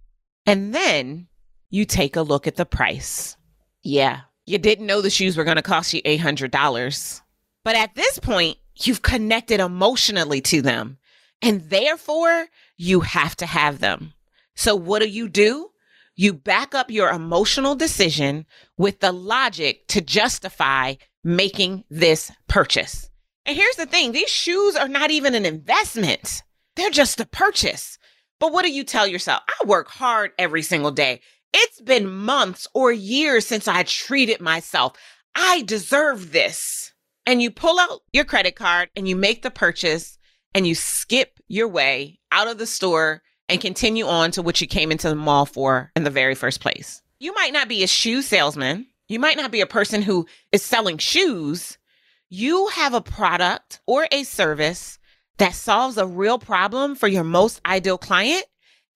And 0.44 0.74
then 0.74 1.28
you 1.72 1.86
take 1.86 2.14
a 2.16 2.22
look 2.22 2.46
at 2.46 2.54
the 2.54 2.66
price. 2.66 3.36
Yeah, 3.82 4.20
you 4.44 4.58
didn't 4.58 4.86
know 4.86 5.00
the 5.00 5.10
shoes 5.10 5.36
were 5.36 5.44
going 5.44 5.56
to 5.56 5.62
cost 5.62 5.92
you 5.92 6.02
$800. 6.02 7.22
But 7.64 7.76
at 7.76 7.94
this 7.94 8.18
point, 8.18 8.58
you've 8.76 9.02
connected 9.02 9.58
emotionally 9.58 10.40
to 10.42 10.62
them, 10.62 10.98
and 11.40 11.62
therefore 11.70 12.46
you 12.76 13.00
have 13.00 13.34
to 13.36 13.46
have 13.46 13.80
them. 13.80 14.12
So, 14.54 14.76
what 14.76 15.00
do 15.00 15.08
you 15.08 15.28
do? 15.28 15.70
You 16.14 16.34
back 16.34 16.74
up 16.74 16.90
your 16.90 17.08
emotional 17.10 17.74
decision 17.74 18.44
with 18.76 19.00
the 19.00 19.12
logic 19.12 19.88
to 19.88 20.02
justify 20.02 20.96
making 21.24 21.84
this 21.88 22.30
purchase. 22.48 23.08
And 23.46 23.56
here's 23.56 23.76
the 23.76 23.86
thing 23.86 24.12
these 24.12 24.28
shoes 24.28 24.76
are 24.76 24.88
not 24.88 25.10
even 25.10 25.34
an 25.34 25.46
investment, 25.46 26.42
they're 26.76 26.90
just 26.90 27.18
a 27.18 27.26
purchase. 27.26 27.98
But 28.38 28.52
what 28.52 28.64
do 28.64 28.72
you 28.72 28.82
tell 28.82 29.06
yourself? 29.06 29.42
I 29.48 29.66
work 29.66 29.88
hard 29.88 30.32
every 30.36 30.62
single 30.62 30.90
day. 30.90 31.20
It's 31.54 31.80
been 31.80 32.10
months 32.10 32.66
or 32.74 32.92
years 32.92 33.46
since 33.46 33.68
I 33.68 33.82
treated 33.82 34.40
myself. 34.40 34.94
I 35.34 35.62
deserve 35.62 36.32
this. 36.32 36.92
And 37.26 37.42
you 37.42 37.50
pull 37.50 37.78
out 37.78 38.00
your 38.12 38.24
credit 38.24 38.56
card 38.56 38.90
and 38.96 39.06
you 39.06 39.14
make 39.14 39.42
the 39.42 39.50
purchase 39.50 40.18
and 40.54 40.66
you 40.66 40.74
skip 40.74 41.38
your 41.48 41.68
way 41.68 42.18
out 42.30 42.48
of 42.48 42.58
the 42.58 42.66
store 42.66 43.22
and 43.48 43.60
continue 43.60 44.06
on 44.06 44.30
to 44.32 44.42
what 44.42 44.60
you 44.60 44.66
came 44.66 44.90
into 44.90 45.08
the 45.08 45.14
mall 45.14 45.46
for 45.46 45.92
in 45.94 46.04
the 46.04 46.10
very 46.10 46.34
first 46.34 46.60
place. 46.60 47.02
You 47.20 47.34
might 47.34 47.52
not 47.52 47.68
be 47.68 47.84
a 47.84 47.86
shoe 47.86 48.22
salesman. 48.22 48.86
You 49.08 49.20
might 49.20 49.36
not 49.36 49.52
be 49.52 49.60
a 49.60 49.66
person 49.66 50.02
who 50.02 50.26
is 50.50 50.62
selling 50.62 50.98
shoes. 50.98 51.78
You 52.28 52.68
have 52.68 52.94
a 52.94 53.02
product 53.02 53.80
or 53.86 54.08
a 54.10 54.24
service 54.24 54.98
that 55.38 55.54
solves 55.54 55.98
a 55.98 56.06
real 56.06 56.38
problem 56.38 56.94
for 56.94 57.08
your 57.08 57.24
most 57.24 57.60
ideal 57.66 57.98
client 57.98 58.44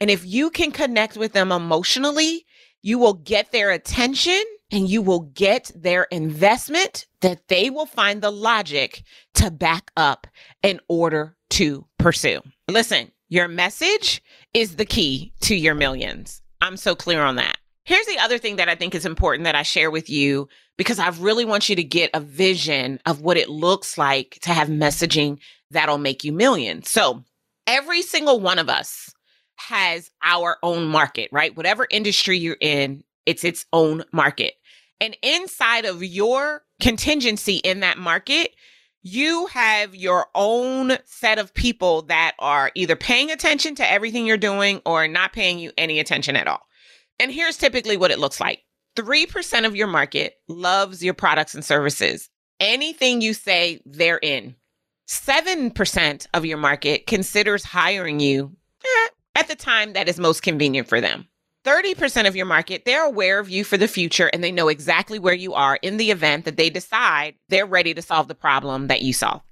and 0.00 0.10
if 0.10 0.24
you 0.26 0.50
can 0.50 0.72
connect 0.72 1.16
with 1.16 1.32
them 1.32 1.50
emotionally, 1.50 2.45
you 2.86 3.00
will 3.00 3.14
get 3.14 3.50
their 3.50 3.72
attention 3.72 4.40
and 4.70 4.88
you 4.88 5.02
will 5.02 5.22
get 5.34 5.72
their 5.74 6.04
investment 6.04 7.08
that 7.20 7.48
they 7.48 7.68
will 7.68 7.84
find 7.84 8.22
the 8.22 8.30
logic 8.30 9.02
to 9.34 9.50
back 9.50 9.90
up 9.96 10.28
in 10.62 10.78
order 10.86 11.36
to 11.50 11.84
pursue. 11.98 12.40
Listen, 12.68 13.10
your 13.28 13.48
message 13.48 14.22
is 14.54 14.76
the 14.76 14.84
key 14.84 15.32
to 15.40 15.56
your 15.56 15.74
millions. 15.74 16.42
I'm 16.60 16.76
so 16.76 16.94
clear 16.94 17.24
on 17.24 17.34
that. 17.36 17.56
Here's 17.82 18.06
the 18.06 18.20
other 18.20 18.38
thing 18.38 18.54
that 18.56 18.68
I 18.68 18.76
think 18.76 18.94
is 18.94 19.04
important 19.04 19.46
that 19.46 19.56
I 19.56 19.62
share 19.62 19.90
with 19.90 20.08
you 20.08 20.46
because 20.78 21.00
I 21.00 21.08
really 21.08 21.44
want 21.44 21.68
you 21.68 21.74
to 21.74 21.82
get 21.82 22.10
a 22.14 22.20
vision 22.20 23.00
of 23.04 23.20
what 23.20 23.36
it 23.36 23.48
looks 23.48 23.98
like 23.98 24.38
to 24.42 24.50
have 24.50 24.68
messaging 24.68 25.40
that'll 25.72 25.98
make 25.98 26.22
you 26.22 26.32
millions. 26.32 26.88
So, 26.88 27.24
every 27.66 28.02
single 28.02 28.38
one 28.38 28.60
of 28.60 28.68
us 28.68 29.12
has 29.56 30.10
our 30.22 30.58
own 30.62 30.86
market, 30.86 31.28
right? 31.32 31.56
Whatever 31.56 31.86
industry 31.90 32.38
you're 32.38 32.56
in, 32.60 33.02
it's 33.24 33.44
its 33.44 33.66
own 33.72 34.04
market. 34.12 34.54
And 35.00 35.16
inside 35.22 35.84
of 35.84 36.02
your 36.02 36.62
contingency 36.80 37.56
in 37.56 37.80
that 37.80 37.98
market, 37.98 38.52
you 39.02 39.46
have 39.46 39.94
your 39.94 40.26
own 40.34 40.98
set 41.04 41.38
of 41.38 41.54
people 41.54 42.02
that 42.02 42.34
are 42.38 42.72
either 42.74 42.96
paying 42.96 43.30
attention 43.30 43.74
to 43.76 43.90
everything 43.90 44.26
you're 44.26 44.36
doing 44.36 44.80
or 44.84 45.06
not 45.06 45.32
paying 45.32 45.58
you 45.58 45.70
any 45.78 46.00
attention 46.00 46.34
at 46.34 46.48
all. 46.48 46.62
And 47.20 47.30
here's 47.30 47.56
typically 47.56 47.96
what 47.96 48.10
it 48.10 48.18
looks 48.18 48.40
like 48.40 48.62
3% 48.96 49.66
of 49.66 49.76
your 49.76 49.86
market 49.86 50.34
loves 50.48 51.04
your 51.04 51.14
products 51.14 51.54
and 51.54 51.64
services. 51.64 52.30
Anything 52.58 53.20
you 53.20 53.34
say, 53.34 53.80
they're 53.84 54.18
in. 54.18 54.56
7% 55.08 56.26
of 56.34 56.44
your 56.44 56.58
market 56.58 57.06
considers 57.06 57.62
hiring 57.62 58.18
you 58.18 58.56
at 59.36 59.48
the 59.48 59.54
time 59.54 59.92
that 59.92 60.08
is 60.08 60.18
most 60.18 60.42
convenient 60.42 60.88
for 60.88 61.00
them. 61.00 61.28
30% 61.64 62.28
of 62.28 62.36
your 62.36 62.46
market, 62.46 62.84
they're 62.84 63.04
aware 63.04 63.38
of 63.40 63.50
you 63.50 63.64
for 63.64 63.76
the 63.76 63.88
future 63.88 64.28
and 64.32 64.42
they 64.42 64.52
know 64.52 64.68
exactly 64.68 65.18
where 65.18 65.34
you 65.34 65.52
are 65.52 65.76
in 65.82 65.96
the 65.96 66.10
event 66.10 66.44
that 66.44 66.56
they 66.56 66.70
decide 66.70 67.34
they're 67.48 67.66
ready 67.66 67.92
to 67.92 68.02
solve 68.02 68.28
the 68.28 68.34
problem 68.34 68.86
that 68.86 69.02
you 69.02 69.12
solve. 69.12 69.42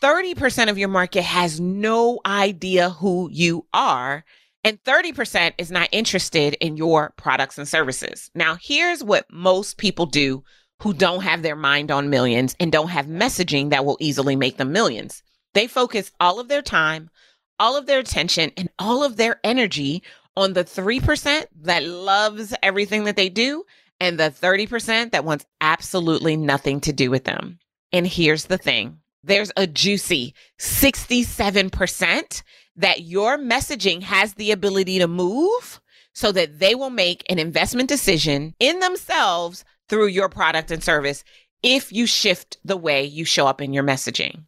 30% 0.00 0.70
of 0.70 0.78
your 0.78 0.88
market 0.88 1.22
has 1.22 1.58
no 1.58 2.20
idea 2.24 2.90
who 2.90 3.28
you 3.32 3.66
are, 3.72 4.24
and 4.62 4.82
30% 4.84 5.54
is 5.58 5.70
not 5.70 5.88
interested 5.92 6.54
in 6.60 6.76
your 6.76 7.12
products 7.16 7.58
and 7.58 7.66
services. 7.66 8.30
Now, 8.34 8.56
here's 8.60 9.02
what 9.02 9.26
most 9.30 9.76
people 9.76 10.06
do 10.06 10.44
who 10.82 10.92
don't 10.92 11.22
have 11.22 11.42
their 11.42 11.56
mind 11.56 11.90
on 11.90 12.10
millions 12.10 12.54
and 12.60 12.70
don't 12.70 12.88
have 12.88 13.06
messaging 13.06 13.70
that 13.70 13.84
will 13.84 13.96
easily 14.00 14.36
make 14.36 14.56
them 14.56 14.72
millions. 14.72 15.22
They 15.54 15.66
focus 15.66 16.12
all 16.20 16.40
of 16.40 16.48
their 16.48 16.62
time, 16.62 17.10
all 17.58 17.76
of 17.76 17.86
their 17.86 17.98
attention, 17.98 18.52
and 18.56 18.68
all 18.78 19.02
of 19.04 19.16
their 19.16 19.40
energy 19.44 20.02
on 20.36 20.52
the 20.52 20.64
3% 20.64 21.46
that 21.62 21.84
loves 21.84 22.54
everything 22.62 23.04
that 23.04 23.16
they 23.16 23.28
do 23.28 23.64
and 24.00 24.18
the 24.18 24.24
30% 24.24 25.12
that 25.12 25.24
wants 25.24 25.46
absolutely 25.60 26.36
nothing 26.36 26.80
to 26.80 26.92
do 26.92 27.10
with 27.10 27.24
them. 27.24 27.58
And 27.92 28.06
here's 28.06 28.46
the 28.46 28.58
thing 28.58 28.98
there's 29.22 29.52
a 29.56 29.66
juicy 29.66 30.34
67% 30.58 32.42
that 32.76 33.02
your 33.02 33.38
messaging 33.38 34.02
has 34.02 34.34
the 34.34 34.50
ability 34.50 34.98
to 34.98 35.08
move 35.08 35.80
so 36.12 36.32
that 36.32 36.58
they 36.58 36.74
will 36.74 36.90
make 36.90 37.24
an 37.30 37.38
investment 37.38 37.88
decision 37.88 38.54
in 38.58 38.80
themselves 38.80 39.64
through 39.88 40.06
your 40.06 40.28
product 40.28 40.70
and 40.70 40.82
service 40.82 41.24
if 41.62 41.92
you 41.92 42.06
shift 42.06 42.58
the 42.64 42.76
way 42.76 43.04
you 43.04 43.24
show 43.24 43.46
up 43.46 43.60
in 43.60 43.72
your 43.72 43.84
messaging. 43.84 44.44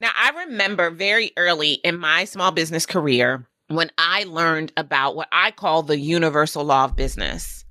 Now, 0.00 0.10
I 0.14 0.44
remember 0.44 0.90
very 0.90 1.32
early 1.36 1.72
in 1.72 1.98
my 1.98 2.24
small 2.24 2.52
business 2.52 2.86
career 2.86 3.48
when 3.66 3.90
I 3.98 4.24
learned 4.24 4.72
about 4.76 5.16
what 5.16 5.28
I 5.32 5.50
call 5.50 5.82
the 5.82 5.98
universal 5.98 6.64
law 6.64 6.84
of 6.84 6.96
business. 6.96 7.64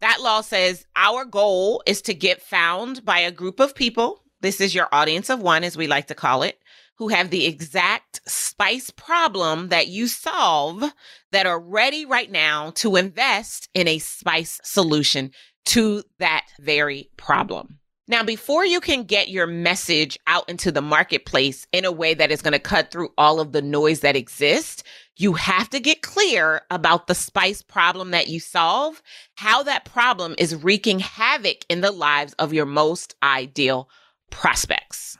That 0.00 0.20
law 0.20 0.40
says 0.40 0.84
our 0.96 1.24
goal 1.24 1.82
is 1.86 2.02
to 2.02 2.14
get 2.14 2.42
found 2.42 3.04
by 3.04 3.20
a 3.20 3.30
group 3.30 3.60
of 3.60 3.76
people. 3.76 4.22
This 4.40 4.60
is 4.60 4.74
your 4.74 4.88
audience 4.92 5.30
of 5.30 5.40
one, 5.40 5.62
as 5.62 5.76
we 5.76 5.86
like 5.86 6.08
to 6.08 6.14
call 6.14 6.42
it, 6.42 6.58
who 6.96 7.08
have 7.08 7.30
the 7.30 7.46
exact 7.46 8.20
spice 8.28 8.90
problem 8.90 9.68
that 9.68 9.86
you 9.86 10.08
solve 10.08 10.84
that 11.30 11.46
are 11.46 11.60
ready 11.60 12.04
right 12.04 12.30
now 12.30 12.70
to 12.76 12.96
invest 12.96 13.68
in 13.72 13.86
a 13.86 13.98
spice 13.98 14.60
solution 14.64 15.30
to 15.66 16.02
that 16.18 16.46
very 16.60 17.10
problem. 17.16 17.78
Now, 18.10 18.22
before 18.22 18.64
you 18.64 18.80
can 18.80 19.02
get 19.04 19.28
your 19.28 19.46
message 19.46 20.18
out 20.26 20.48
into 20.48 20.72
the 20.72 20.80
marketplace 20.80 21.66
in 21.72 21.84
a 21.84 21.92
way 21.92 22.14
that 22.14 22.30
is 22.30 22.40
going 22.40 22.54
to 22.54 22.58
cut 22.58 22.90
through 22.90 23.10
all 23.18 23.38
of 23.38 23.52
the 23.52 23.60
noise 23.60 24.00
that 24.00 24.16
exists, 24.16 24.82
you 25.18 25.34
have 25.34 25.68
to 25.70 25.78
get 25.78 26.00
clear 26.00 26.62
about 26.70 27.06
the 27.06 27.14
spice 27.14 27.60
problem 27.60 28.12
that 28.12 28.28
you 28.28 28.40
solve, 28.40 29.02
how 29.34 29.62
that 29.64 29.84
problem 29.84 30.34
is 30.38 30.56
wreaking 30.56 31.00
havoc 31.00 31.66
in 31.68 31.82
the 31.82 31.92
lives 31.92 32.32
of 32.38 32.54
your 32.54 32.64
most 32.64 33.14
ideal 33.22 33.90
prospects. 34.30 35.18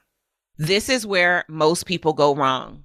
This 0.56 0.88
is 0.88 1.06
where 1.06 1.44
most 1.46 1.84
people 1.84 2.14
go 2.14 2.34
wrong. 2.34 2.84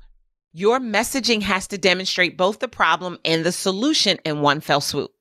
Your 0.51 0.81
messaging 0.81 1.41
has 1.43 1.65
to 1.67 1.77
demonstrate 1.77 2.37
both 2.37 2.59
the 2.59 2.67
problem 2.67 3.19
and 3.23 3.45
the 3.45 3.53
solution 3.53 4.17
in 4.25 4.41
one 4.41 4.59
fell 4.59 4.81
swoop. 4.81 5.12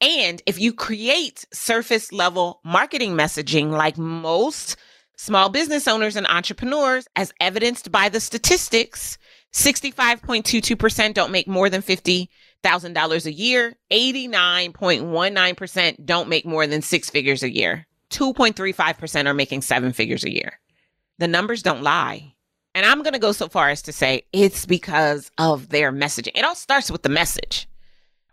And 0.00 0.42
if 0.46 0.58
you 0.58 0.72
create 0.72 1.44
surface 1.52 2.12
level 2.12 2.60
marketing 2.64 3.14
messaging 3.14 3.70
like 3.70 3.98
most 3.98 4.76
small 5.16 5.50
business 5.50 5.86
owners 5.86 6.16
and 6.16 6.26
entrepreneurs, 6.26 7.06
as 7.14 7.32
evidenced 7.40 7.92
by 7.92 8.08
the 8.08 8.20
statistics, 8.20 9.18
65.22% 9.52 11.12
don't 11.12 11.32
make 11.32 11.46
more 11.46 11.68
than 11.68 11.82
$50,000 11.82 13.26
a 13.26 13.32
year. 13.32 13.76
89.19% 13.90 16.06
don't 16.06 16.28
make 16.28 16.46
more 16.46 16.66
than 16.66 16.80
six 16.80 17.10
figures 17.10 17.42
a 17.42 17.54
year. 17.54 17.86
2.35% 18.10 19.26
are 19.26 19.34
making 19.34 19.62
seven 19.62 19.92
figures 19.92 20.24
a 20.24 20.32
year. 20.32 20.58
The 21.18 21.28
numbers 21.28 21.62
don't 21.62 21.82
lie. 21.82 22.34
And 22.74 22.86
I'm 22.86 23.02
going 23.02 23.14
to 23.14 23.18
go 23.18 23.32
so 23.32 23.48
far 23.48 23.68
as 23.68 23.82
to 23.82 23.92
say 23.92 24.22
it's 24.32 24.64
because 24.64 25.30
of 25.36 25.68
their 25.68 25.92
messaging. 25.92 26.30
It 26.34 26.44
all 26.44 26.54
starts 26.54 26.90
with 26.90 27.02
the 27.02 27.08
message, 27.08 27.68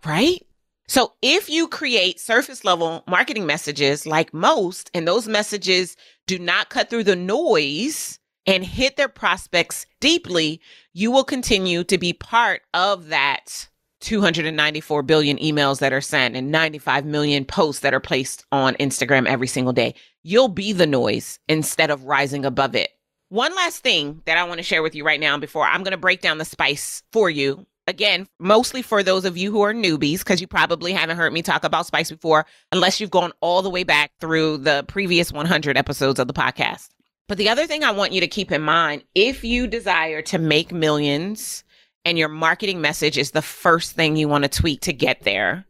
right? 0.06 0.46
So 0.88 1.14
if 1.22 1.50
you 1.50 1.68
create 1.68 2.20
surface 2.20 2.64
level 2.64 3.04
marketing 3.08 3.46
messages 3.46 4.08
like 4.08 4.34
most, 4.34 4.90
and 4.94 5.08
those 5.08 5.28
messages 5.28 5.98
do 6.28 6.40
not 6.40 6.70
cut 6.70 6.90
through 6.90 7.04
the 7.04 7.16
noise 7.16 8.20
and 8.46 8.64
hit 8.64 8.96
their 8.96 9.10
prospects 9.10 9.86
deeply, 10.00 10.62
you 10.94 11.12
will 11.12 11.26
continue 11.26 11.84
to 11.84 11.98
be 11.98 12.14
part 12.14 12.62
of 12.74 13.08
that 13.10 13.68
294 14.00 15.04
billion 15.04 15.38
emails 15.38 15.80
that 15.80 15.92
are 15.92 16.02
sent 16.02 16.38
and 16.38 16.52
95 16.52 17.06
million 17.06 17.44
posts 17.44 17.82
that 17.82 17.94
are 17.94 18.00
placed 18.00 18.46
on 18.54 18.76
Instagram 18.76 19.28
every 19.28 19.48
single 19.48 19.74
day. 19.74 19.94
You'll 20.24 20.48
be 20.48 20.72
the 20.72 20.88
noise 20.88 21.40
instead 21.50 21.90
of 21.90 22.06
rising 22.06 22.46
above 22.46 22.76
it. 22.76 22.92
One 23.30 23.54
last 23.56 23.84
thing 23.84 24.22
that 24.26 24.38
I 24.38 24.46
want 24.46 24.60
to 24.60 24.64
share 24.64 24.82
with 24.82 24.96
you 24.96 25.04
right 25.04 25.20
now 25.20 25.38
before 25.38 25.66
I'm 25.66 25.84
going 25.84 25.92
to 25.92 25.98
break 25.98 26.22
down 26.22 26.38
the 26.38 26.46
spice 26.46 27.04
for 27.12 27.30
you 27.30 27.66
again, 27.88 28.28
mostly 28.40 28.82
for 28.82 29.02
those 29.02 29.26
of 29.26 29.38
you 29.38 29.52
who 29.52 29.62
are 29.62 29.74
newbies, 29.74 30.20
because 30.20 30.42
you 30.42 30.48
probably 30.48 30.94
haven't 30.94 31.18
heard 31.18 31.34
me 31.34 31.42
talk 31.42 31.64
about 31.64 31.86
spice 31.86 32.12
before, 32.12 32.46
unless 32.72 33.00
you've 33.00 33.10
gone 33.10 33.32
all 33.42 33.62
the 33.62 33.70
way 33.70 33.84
back 33.84 34.12
through 34.20 34.58
the 34.58 34.86
previous 34.88 35.32
100 35.32 35.78
episodes 35.78 36.20
of 36.20 36.28
the 36.28 36.34
podcast. 36.34 36.90
But 37.28 37.38
the 37.38 37.50
other 37.50 37.68
thing 37.68 37.84
I 37.84 37.92
want 37.92 38.14
you 38.14 38.22
to 38.22 38.28
keep 38.28 38.52
in 38.52 38.62
mind 38.62 39.04
if 39.16 39.44
you 39.44 39.68
desire 39.68 40.22
to 40.24 40.38
make 40.38 40.72
millions 40.72 41.64
and 42.06 42.18
your 42.18 42.30
marketing 42.30 42.80
message 42.80 43.18
is 43.18 43.32
the 43.32 43.42
first 43.42 43.94
thing 43.94 44.16
you 44.16 44.30
want 44.30 44.44
to 44.44 44.50
tweet 44.50 44.82
to 44.84 44.94
get 44.94 45.24
there, 45.24 45.66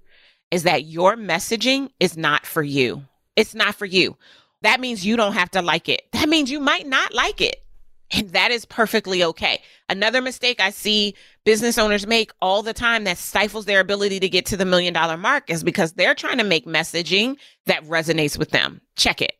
is 0.51 0.63
that 0.63 0.85
your 0.85 1.15
messaging 1.15 1.89
is 1.99 2.15
not 2.15 2.45
for 2.45 2.63
you. 2.63 3.03
It's 3.35 3.55
not 3.55 3.75
for 3.75 3.85
you. 3.85 4.17
That 4.61 4.79
means 4.79 5.05
you 5.05 5.17
don't 5.17 5.33
have 5.33 5.51
to 5.51 5.61
like 5.61 5.89
it. 5.89 6.03
That 6.13 6.29
means 6.29 6.49
you 6.49 6.59
might 6.59 6.87
not 6.87 7.13
like 7.13 7.41
it. 7.41 7.63
And 8.11 8.29
that 8.29 8.51
is 8.51 8.65
perfectly 8.65 9.23
okay. 9.23 9.61
Another 9.89 10.21
mistake 10.21 10.59
I 10.59 10.69
see 10.69 11.13
business 11.43 11.77
owners 11.77 12.07
make 12.07 12.31
all 12.41 12.63
the 12.63 12.73
time 12.73 13.03
that 13.03 13.17
stifles 13.17 13.65
their 13.65 13.81
ability 13.81 14.19
to 14.21 14.29
get 14.29 14.45
to 14.47 14.57
the 14.57 14.65
million 14.65 14.93
dollar 14.93 15.17
mark 15.17 15.49
is 15.49 15.63
because 15.63 15.93
they're 15.93 16.15
trying 16.15 16.37
to 16.37 16.43
make 16.43 16.65
messaging 16.65 17.37
that 17.65 17.83
resonates 17.83 18.37
with 18.37 18.51
them. 18.51 18.81
Check 18.95 19.21
it. 19.21 19.33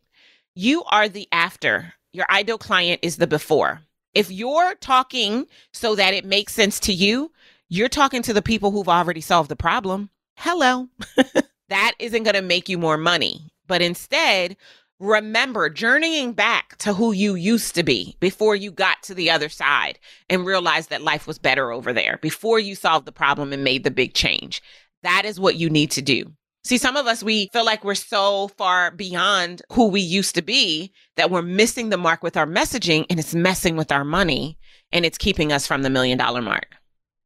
You 0.53 0.83
are 0.85 1.07
the 1.07 1.27
after, 1.31 1.93
your 2.11 2.25
ideal 2.29 2.57
client 2.57 2.99
is 3.03 3.17
the 3.17 3.27
before. 3.27 3.81
If 4.13 4.31
you're 4.31 4.75
talking 4.75 5.45
so 5.71 5.95
that 5.95 6.13
it 6.13 6.25
makes 6.25 6.53
sense 6.53 6.79
to 6.81 6.93
you, 6.93 7.31
you're 7.69 7.89
talking 7.89 8.21
to 8.23 8.33
the 8.33 8.41
people 8.41 8.71
who've 8.71 8.89
already 8.89 9.21
solved 9.21 9.49
the 9.49 9.55
problem. 9.55 10.09
Hello. 10.35 10.89
that 11.69 11.93
isn't 11.99 12.23
going 12.23 12.35
to 12.35 12.41
make 12.41 12.69
you 12.69 12.77
more 12.77 12.97
money. 12.97 13.51
But 13.67 13.81
instead, 13.81 14.57
remember 14.99 15.69
journeying 15.69 16.33
back 16.33 16.75
to 16.77 16.93
who 16.93 17.11
you 17.11 17.35
used 17.35 17.75
to 17.75 17.83
be 17.83 18.15
before 18.19 18.55
you 18.55 18.71
got 18.71 19.03
to 19.03 19.13
the 19.13 19.29
other 19.29 19.49
side 19.49 19.99
and 20.29 20.45
realized 20.45 20.89
that 20.89 21.01
life 21.01 21.27
was 21.27 21.37
better 21.37 21.71
over 21.71 21.93
there, 21.93 22.17
before 22.21 22.59
you 22.59 22.75
solved 22.75 23.05
the 23.05 23.11
problem 23.11 23.53
and 23.53 23.63
made 23.63 23.83
the 23.83 23.91
big 23.91 24.13
change. 24.13 24.61
That 25.03 25.23
is 25.25 25.39
what 25.39 25.55
you 25.55 25.69
need 25.69 25.91
to 25.91 26.01
do. 26.01 26.33
See, 26.63 26.77
some 26.77 26.97
of 26.97 27.07
us, 27.07 27.23
we 27.23 27.49
feel 27.53 27.63
like 27.63 27.85
we're 27.85 27.95
so 27.95 28.49
far 28.49 28.91
beyond 28.91 29.61
who 29.71 29.87
we 29.87 30.01
used 30.01 30.35
to 30.35 30.41
be 30.41 30.91
that 31.15 31.31
we're 31.31 31.41
missing 31.41 31.89
the 31.89 31.97
mark 31.97 32.23
with 32.23 32.35
our 32.35 32.47
messaging 32.47 33.05
and 33.09 33.19
it's 33.19 33.35
messing 33.35 33.77
with 33.77 33.91
our 33.91 34.03
money 34.03 34.57
and 34.91 35.05
it's 35.05 35.17
keeping 35.17 35.53
us 35.53 35.65
from 35.65 35.83
the 35.83 35.89
million 35.89 36.17
dollar 36.17 36.41
mark. 36.41 36.75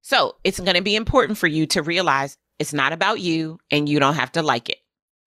So 0.01 0.35
it's 0.43 0.59
going 0.59 0.75
to 0.75 0.81
be 0.81 0.95
important 0.95 1.37
for 1.37 1.47
you 1.47 1.65
to 1.67 1.81
realize 1.81 2.37
it's 2.59 2.73
not 2.73 2.93
about 2.93 3.19
you 3.19 3.57
and 3.71 3.89
you 3.89 3.99
don't 3.99 4.15
have 4.15 4.31
to 4.33 4.43
like 4.43 4.69
it. 4.69 4.77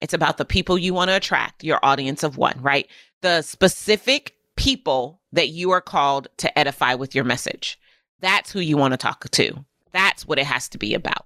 It's 0.05 0.13
about 0.13 0.37
the 0.37 0.45
people 0.45 0.77
you 0.77 0.93
want 0.93 1.09
to 1.09 1.15
attract, 1.15 1.63
your 1.63 1.79
audience 1.81 2.21
of 2.21 2.37
one, 2.37 2.59
right? 2.61 2.87
The 3.23 3.41
specific 3.41 4.35
people 4.55 5.19
that 5.31 5.49
you 5.49 5.71
are 5.71 5.81
called 5.81 6.27
to 6.37 6.55
edify 6.55 6.93
with 6.93 7.15
your 7.15 7.23
message. 7.23 7.79
That's 8.19 8.51
who 8.51 8.59
you 8.59 8.77
want 8.77 8.91
to 8.91 8.97
talk 8.97 9.27
to. 9.27 9.65
That's 9.93 10.27
what 10.27 10.37
it 10.37 10.45
has 10.45 10.69
to 10.69 10.77
be 10.77 10.93
about. 10.93 11.25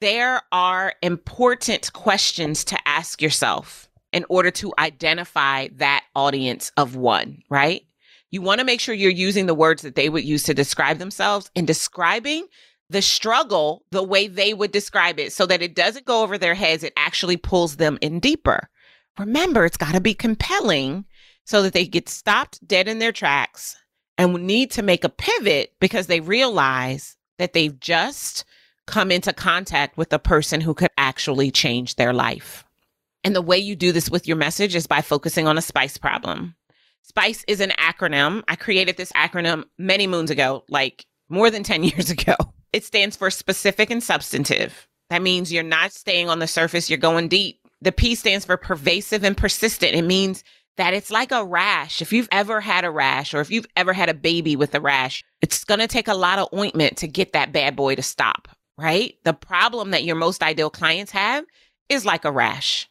There 0.00 0.42
are 0.50 0.94
important 1.02 1.92
questions 1.92 2.64
to 2.64 2.78
ask 2.84 3.22
yourself 3.22 3.88
in 4.12 4.24
order 4.28 4.50
to 4.50 4.74
identify 4.76 5.68
that 5.76 6.02
audience 6.16 6.72
of 6.76 6.96
one, 6.96 7.44
right? 7.48 7.82
You 8.32 8.42
want 8.42 8.58
to 8.58 8.66
make 8.66 8.80
sure 8.80 8.92
you're 8.92 9.12
using 9.12 9.46
the 9.46 9.54
words 9.54 9.82
that 9.82 9.94
they 9.94 10.08
would 10.08 10.24
use 10.24 10.42
to 10.42 10.52
describe 10.52 10.98
themselves 10.98 11.48
and 11.54 11.64
describing 11.64 12.48
the 12.88 13.02
struggle 13.02 13.84
the 13.90 14.02
way 14.02 14.28
they 14.28 14.54
would 14.54 14.72
describe 14.72 15.18
it 15.18 15.32
so 15.32 15.46
that 15.46 15.62
it 15.62 15.74
doesn't 15.74 16.06
go 16.06 16.22
over 16.22 16.38
their 16.38 16.54
heads. 16.54 16.82
It 16.82 16.92
actually 16.96 17.36
pulls 17.36 17.76
them 17.76 17.98
in 18.00 18.20
deeper. 18.20 18.68
Remember, 19.18 19.64
it's 19.64 19.76
got 19.76 19.94
to 19.94 20.00
be 20.00 20.14
compelling 20.14 21.04
so 21.44 21.62
that 21.62 21.72
they 21.72 21.86
get 21.86 22.08
stopped 22.08 22.66
dead 22.66 22.88
in 22.88 22.98
their 22.98 23.12
tracks 23.12 23.76
and 24.18 24.46
need 24.46 24.70
to 24.72 24.82
make 24.82 25.04
a 25.04 25.08
pivot 25.08 25.72
because 25.80 26.06
they 26.06 26.20
realize 26.20 27.16
that 27.38 27.52
they've 27.52 27.78
just 27.80 28.44
come 28.86 29.10
into 29.10 29.32
contact 29.32 29.96
with 29.96 30.12
a 30.12 30.18
person 30.18 30.60
who 30.60 30.74
could 30.74 30.90
actually 30.96 31.50
change 31.50 31.96
their 31.96 32.12
life. 32.12 32.64
And 33.24 33.34
the 33.34 33.42
way 33.42 33.58
you 33.58 33.74
do 33.74 33.92
this 33.92 34.08
with 34.08 34.28
your 34.28 34.36
message 34.36 34.74
is 34.74 34.86
by 34.86 35.02
focusing 35.02 35.48
on 35.48 35.58
a 35.58 35.62
spice 35.62 35.98
problem. 35.98 36.54
SPICE 37.02 37.44
is 37.48 37.60
an 37.60 37.70
acronym. 37.78 38.42
I 38.48 38.56
created 38.56 38.96
this 38.96 39.12
acronym 39.12 39.64
many 39.78 40.06
moons 40.06 40.30
ago, 40.30 40.64
like 40.68 41.06
more 41.28 41.50
than 41.50 41.62
10 41.62 41.82
years 41.84 42.10
ago. 42.10 42.34
It 42.76 42.84
stands 42.84 43.16
for 43.16 43.30
specific 43.30 43.88
and 43.88 44.02
substantive. 44.02 44.86
That 45.08 45.22
means 45.22 45.50
you're 45.50 45.62
not 45.62 45.92
staying 45.92 46.28
on 46.28 46.40
the 46.40 46.46
surface, 46.46 46.90
you're 46.90 46.98
going 46.98 47.26
deep. 47.26 47.58
The 47.80 47.90
P 47.90 48.14
stands 48.14 48.44
for 48.44 48.58
pervasive 48.58 49.24
and 49.24 49.34
persistent. 49.34 49.94
It 49.94 50.02
means 50.02 50.44
that 50.76 50.92
it's 50.92 51.10
like 51.10 51.32
a 51.32 51.42
rash. 51.42 52.02
If 52.02 52.12
you've 52.12 52.28
ever 52.30 52.60
had 52.60 52.84
a 52.84 52.90
rash 52.90 53.32
or 53.32 53.40
if 53.40 53.50
you've 53.50 53.66
ever 53.76 53.94
had 53.94 54.10
a 54.10 54.14
baby 54.14 54.56
with 54.56 54.74
a 54.74 54.80
rash, 54.80 55.24
it's 55.40 55.64
going 55.64 55.80
to 55.80 55.86
take 55.86 56.06
a 56.06 56.12
lot 56.12 56.38
of 56.38 56.52
ointment 56.52 56.98
to 56.98 57.08
get 57.08 57.32
that 57.32 57.50
bad 57.50 57.76
boy 57.76 57.94
to 57.94 58.02
stop, 58.02 58.46
right? 58.76 59.14
The 59.24 59.32
problem 59.32 59.92
that 59.92 60.04
your 60.04 60.16
most 60.16 60.42
ideal 60.42 60.68
clients 60.68 61.12
have 61.12 61.46
is 61.88 62.04
like 62.04 62.26
a 62.26 62.30
rash. 62.30 62.90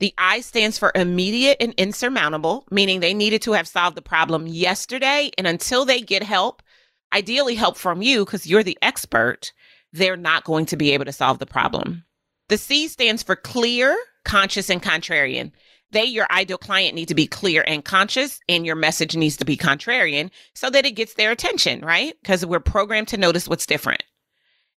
The 0.00 0.12
I 0.18 0.40
stands 0.40 0.76
for 0.76 0.90
immediate 0.96 1.58
and 1.60 1.72
insurmountable, 1.74 2.66
meaning 2.72 2.98
they 2.98 3.14
needed 3.14 3.42
to 3.42 3.52
have 3.52 3.68
solved 3.68 3.96
the 3.96 4.02
problem 4.02 4.48
yesterday. 4.48 5.30
And 5.38 5.46
until 5.46 5.84
they 5.84 6.00
get 6.00 6.24
help, 6.24 6.64
ideally 7.12 7.54
help 7.54 7.76
from 7.76 8.02
you 8.02 8.24
because 8.24 8.46
you're 8.46 8.62
the 8.62 8.78
expert, 8.82 9.52
they're 9.92 10.16
not 10.16 10.44
going 10.44 10.66
to 10.66 10.76
be 10.76 10.92
able 10.92 11.04
to 11.04 11.12
solve 11.12 11.38
the 11.38 11.46
problem. 11.46 12.04
The 12.48 12.58
C 12.58 12.88
stands 12.88 13.22
for 13.22 13.36
clear, 13.36 13.96
conscious, 14.24 14.70
and 14.70 14.82
contrarian. 14.82 15.52
They, 15.92 16.04
your 16.04 16.26
ideal 16.30 16.58
client, 16.58 16.94
need 16.94 17.08
to 17.08 17.14
be 17.14 17.26
clear 17.26 17.64
and 17.66 17.84
conscious, 17.84 18.40
and 18.48 18.64
your 18.64 18.76
message 18.76 19.16
needs 19.16 19.36
to 19.38 19.44
be 19.44 19.56
contrarian 19.56 20.30
so 20.54 20.70
that 20.70 20.86
it 20.86 20.92
gets 20.92 21.14
their 21.14 21.32
attention, 21.32 21.80
right? 21.80 22.14
Because 22.22 22.46
we're 22.46 22.60
programmed 22.60 23.08
to 23.08 23.16
notice 23.16 23.48
what's 23.48 23.66
different. 23.66 24.02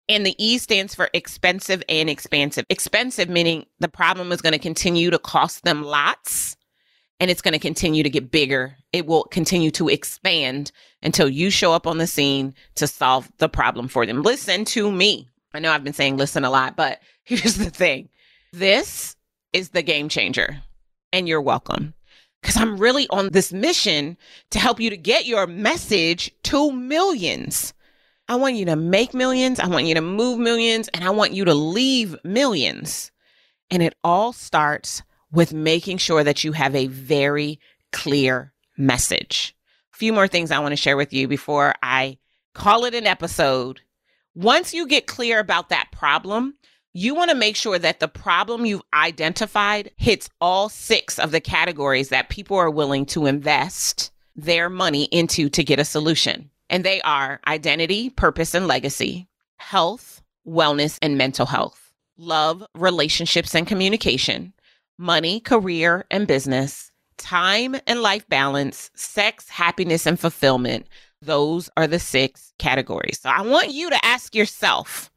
And 0.08 0.26
the 0.26 0.34
E 0.42 0.58
stands 0.58 0.94
for 0.94 1.08
expensive 1.12 1.82
and 1.88 2.10
expansive. 2.10 2.64
Expensive 2.70 3.28
meaning 3.28 3.66
the 3.78 3.88
problem 3.88 4.32
is 4.32 4.40
going 4.40 4.52
to 4.52 4.58
continue 4.58 5.10
to 5.10 5.18
cost 5.18 5.64
them 5.64 5.82
lots 5.82 6.56
and 7.22 7.30
it's 7.30 7.40
going 7.40 7.52
to 7.52 7.60
continue 7.60 8.02
to 8.02 8.10
get 8.10 8.32
bigger. 8.32 8.76
It 8.92 9.06
will 9.06 9.22
continue 9.22 9.70
to 9.72 9.88
expand 9.88 10.72
until 11.04 11.28
you 11.28 11.50
show 11.50 11.72
up 11.72 11.86
on 11.86 11.98
the 11.98 12.06
scene 12.08 12.52
to 12.74 12.88
solve 12.88 13.30
the 13.38 13.48
problem 13.48 13.86
for 13.86 14.04
them. 14.04 14.22
Listen 14.22 14.64
to 14.64 14.90
me. 14.90 15.28
I 15.54 15.60
know 15.60 15.70
I've 15.70 15.84
been 15.84 15.92
saying 15.92 16.16
listen 16.16 16.44
a 16.44 16.50
lot, 16.50 16.74
but 16.74 16.98
here's 17.24 17.58
the 17.58 17.70
thing 17.70 18.08
this 18.52 19.14
is 19.52 19.68
the 19.68 19.82
game 19.82 20.08
changer, 20.08 20.62
and 21.12 21.28
you're 21.28 21.40
welcome. 21.40 21.94
Because 22.42 22.56
I'm 22.56 22.76
really 22.76 23.06
on 23.10 23.28
this 23.28 23.52
mission 23.52 24.16
to 24.50 24.58
help 24.58 24.80
you 24.80 24.90
to 24.90 24.96
get 24.96 25.24
your 25.24 25.46
message 25.46 26.32
to 26.42 26.72
millions. 26.72 27.72
I 28.28 28.34
want 28.34 28.56
you 28.56 28.64
to 28.64 28.74
make 28.74 29.14
millions. 29.14 29.60
I 29.60 29.68
want 29.68 29.86
you 29.86 29.94
to 29.94 30.00
move 30.00 30.40
millions 30.40 30.88
and 30.88 31.04
I 31.04 31.10
want 31.10 31.34
you 31.34 31.44
to 31.44 31.54
leave 31.54 32.16
millions. 32.24 33.12
And 33.70 33.80
it 33.80 33.94
all 34.02 34.32
starts 34.32 35.04
with 35.32 35.52
making 35.52 35.98
sure 35.98 36.22
that 36.22 36.44
you 36.44 36.52
have 36.52 36.74
a 36.74 36.86
very 36.86 37.58
clear 37.92 38.52
message. 38.76 39.56
A 39.92 39.96
few 39.96 40.12
more 40.12 40.28
things 40.28 40.50
I 40.50 40.58
want 40.58 40.72
to 40.72 40.76
share 40.76 40.96
with 40.96 41.12
you 41.12 41.26
before 41.26 41.74
I 41.82 42.18
call 42.54 42.84
it 42.84 42.94
an 42.94 43.06
episode. 43.06 43.80
Once 44.34 44.72
you 44.72 44.86
get 44.86 45.06
clear 45.06 45.38
about 45.38 45.70
that 45.70 45.90
problem, 45.92 46.54
you 46.94 47.14
want 47.14 47.30
to 47.30 47.36
make 47.36 47.56
sure 47.56 47.78
that 47.78 48.00
the 48.00 48.08
problem 48.08 48.66
you've 48.66 48.82
identified 48.92 49.90
hits 49.96 50.28
all 50.40 50.68
six 50.68 51.18
of 51.18 51.30
the 51.30 51.40
categories 51.40 52.10
that 52.10 52.28
people 52.28 52.56
are 52.56 52.70
willing 52.70 53.06
to 53.06 53.26
invest 53.26 54.10
their 54.36 54.68
money 54.68 55.04
into 55.04 55.48
to 55.50 55.64
get 55.64 55.78
a 55.78 55.84
solution. 55.84 56.50
And 56.68 56.84
they 56.84 57.00
are 57.02 57.40
identity, 57.46 58.10
purpose, 58.10 58.54
and 58.54 58.66
legacy, 58.66 59.28
health, 59.56 60.22
wellness, 60.46 60.98
and 61.02 61.16
mental 61.18 61.46
health, 61.46 61.92
love, 62.16 62.64
relationships, 62.74 63.54
and 63.54 63.66
communication, 63.66 64.52
money, 64.98 65.40
career, 65.40 66.04
and 66.10 66.26
business, 66.26 66.92
time 67.18 67.76
and 67.86 68.02
life 68.02 68.28
balance, 68.28 68.90
sex, 68.94 69.48
happiness, 69.48 70.06
and 70.06 70.18
fulfillment. 70.18 70.86
Those 71.20 71.70
are 71.76 71.86
the 71.86 72.00
six 72.00 72.52
categories. 72.58 73.20
So 73.20 73.30
I 73.30 73.42
want 73.42 73.70
you 73.72 73.90
to 73.90 74.04
ask 74.04 74.34
yourself, 74.34 75.10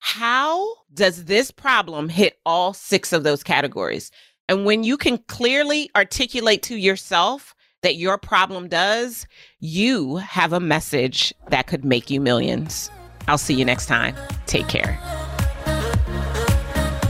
how 0.00 0.74
does 0.92 1.26
this 1.26 1.50
problem 1.50 2.08
hit 2.08 2.40
all 2.44 2.74
six 2.74 3.12
of 3.12 3.22
those 3.22 3.44
categories? 3.44 4.10
And 4.48 4.64
when 4.64 4.82
you 4.82 4.96
can 4.96 5.18
clearly 5.18 5.88
articulate 5.94 6.62
to 6.64 6.76
yourself 6.76 7.54
that 7.82 7.96
your 7.96 8.18
problem 8.18 8.68
does, 8.68 9.26
you 9.60 10.16
have 10.16 10.52
a 10.52 10.60
message 10.60 11.32
that 11.48 11.68
could 11.68 11.84
make 11.84 12.10
you 12.10 12.20
millions. 12.20 12.90
I'll 13.28 13.38
see 13.38 13.54
you 13.54 13.64
next 13.64 13.86
time. 13.86 14.16
Take 14.46 14.68
care. 14.68 14.98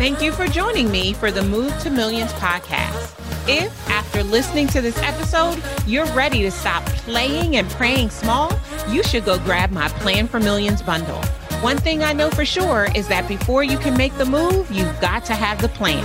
Thank 0.03 0.21
you 0.21 0.33
for 0.33 0.49
joining 0.49 0.91
me 0.91 1.13
for 1.13 1.31
the 1.31 1.45
Move 1.45 1.79
to 1.79 1.89
Millions 1.89 2.33
podcast. 2.33 3.17
If, 3.49 3.89
after 3.89 4.25
listening 4.25 4.67
to 4.67 4.81
this 4.81 4.99
episode, 4.99 5.63
you're 5.87 6.07
ready 6.07 6.43
to 6.43 6.51
stop 6.51 6.85
playing 7.07 7.55
and 7.55 7.71
praying 7.71 8.11
small, 8.11 8.53
you 8.89 9.05
should 9.05 9.25
go 9.25 9.39
grab 9.39 9.71
my 9.71 9.87
Plan 10.01 10.27
for 10.27 10.41
Millions 10.41 10.83
bundle. 10.83 11.23
One 11.61 11.79
thing 11.79 12.03
I 12.03 12.15
know 12.15 12.31
for 12.31 12.45
sure 12.45 12.89
is 12.97 13.07
that 13.07 13.29
before 13.29 13.63
you 13.63 13.79
can 13.79 13.97
make 13.97 14.13
the 14.19 14.25
move, 14.25 14.69
you've 14.73 15.01
got 15.01 15.25
to 15.27 15.35
have 15.35 15.63
the 15.63 15.69
plan. 15.69 16.05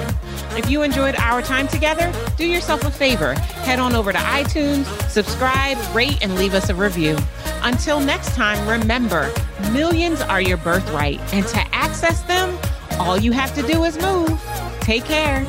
If 0.55 0.69
you 0.69 0.83
enjoyed 0.83 1.15
our 1.15 1.41
time 1.41 1.67
together, 1.67 2.13
do 2.37 2.45
yourself 2.45 2.83
a 2.85 2.91
favor. 2.91 3.33
Head 3.33 3.79
on 3.79 3.95
over 3.95 4.11
to 4.11 4.19
iTunes, 4.19 4.85
subscribe, 5.09 5.75
rate, 5.95 6.19
and 6.21 6.35
leave 6.35 6.53
us 6.53 6.69
a 6.69 6.75
review. 6.75 7.17
Until 7.63 7.99
next 7.99 8.35
time, 8.35 8.69
remember 8.69 9.33
millions 9.71 10.21
are 10.21 10.39
your 10.39 10.57
birthright, 10.57 11.19
and 11.33 11.47
to 11.47 11.59
access 11.73 12.21
them, 12.21 12.55
all 12.99 13.17
you 13.17 13.31
have 13.31 13.53
to 13.55 13.61
do 13.61 13.83
is 13.83 13.97
move. 14.01 14.41
Take 14.81 15.05
care. 15.05 15.45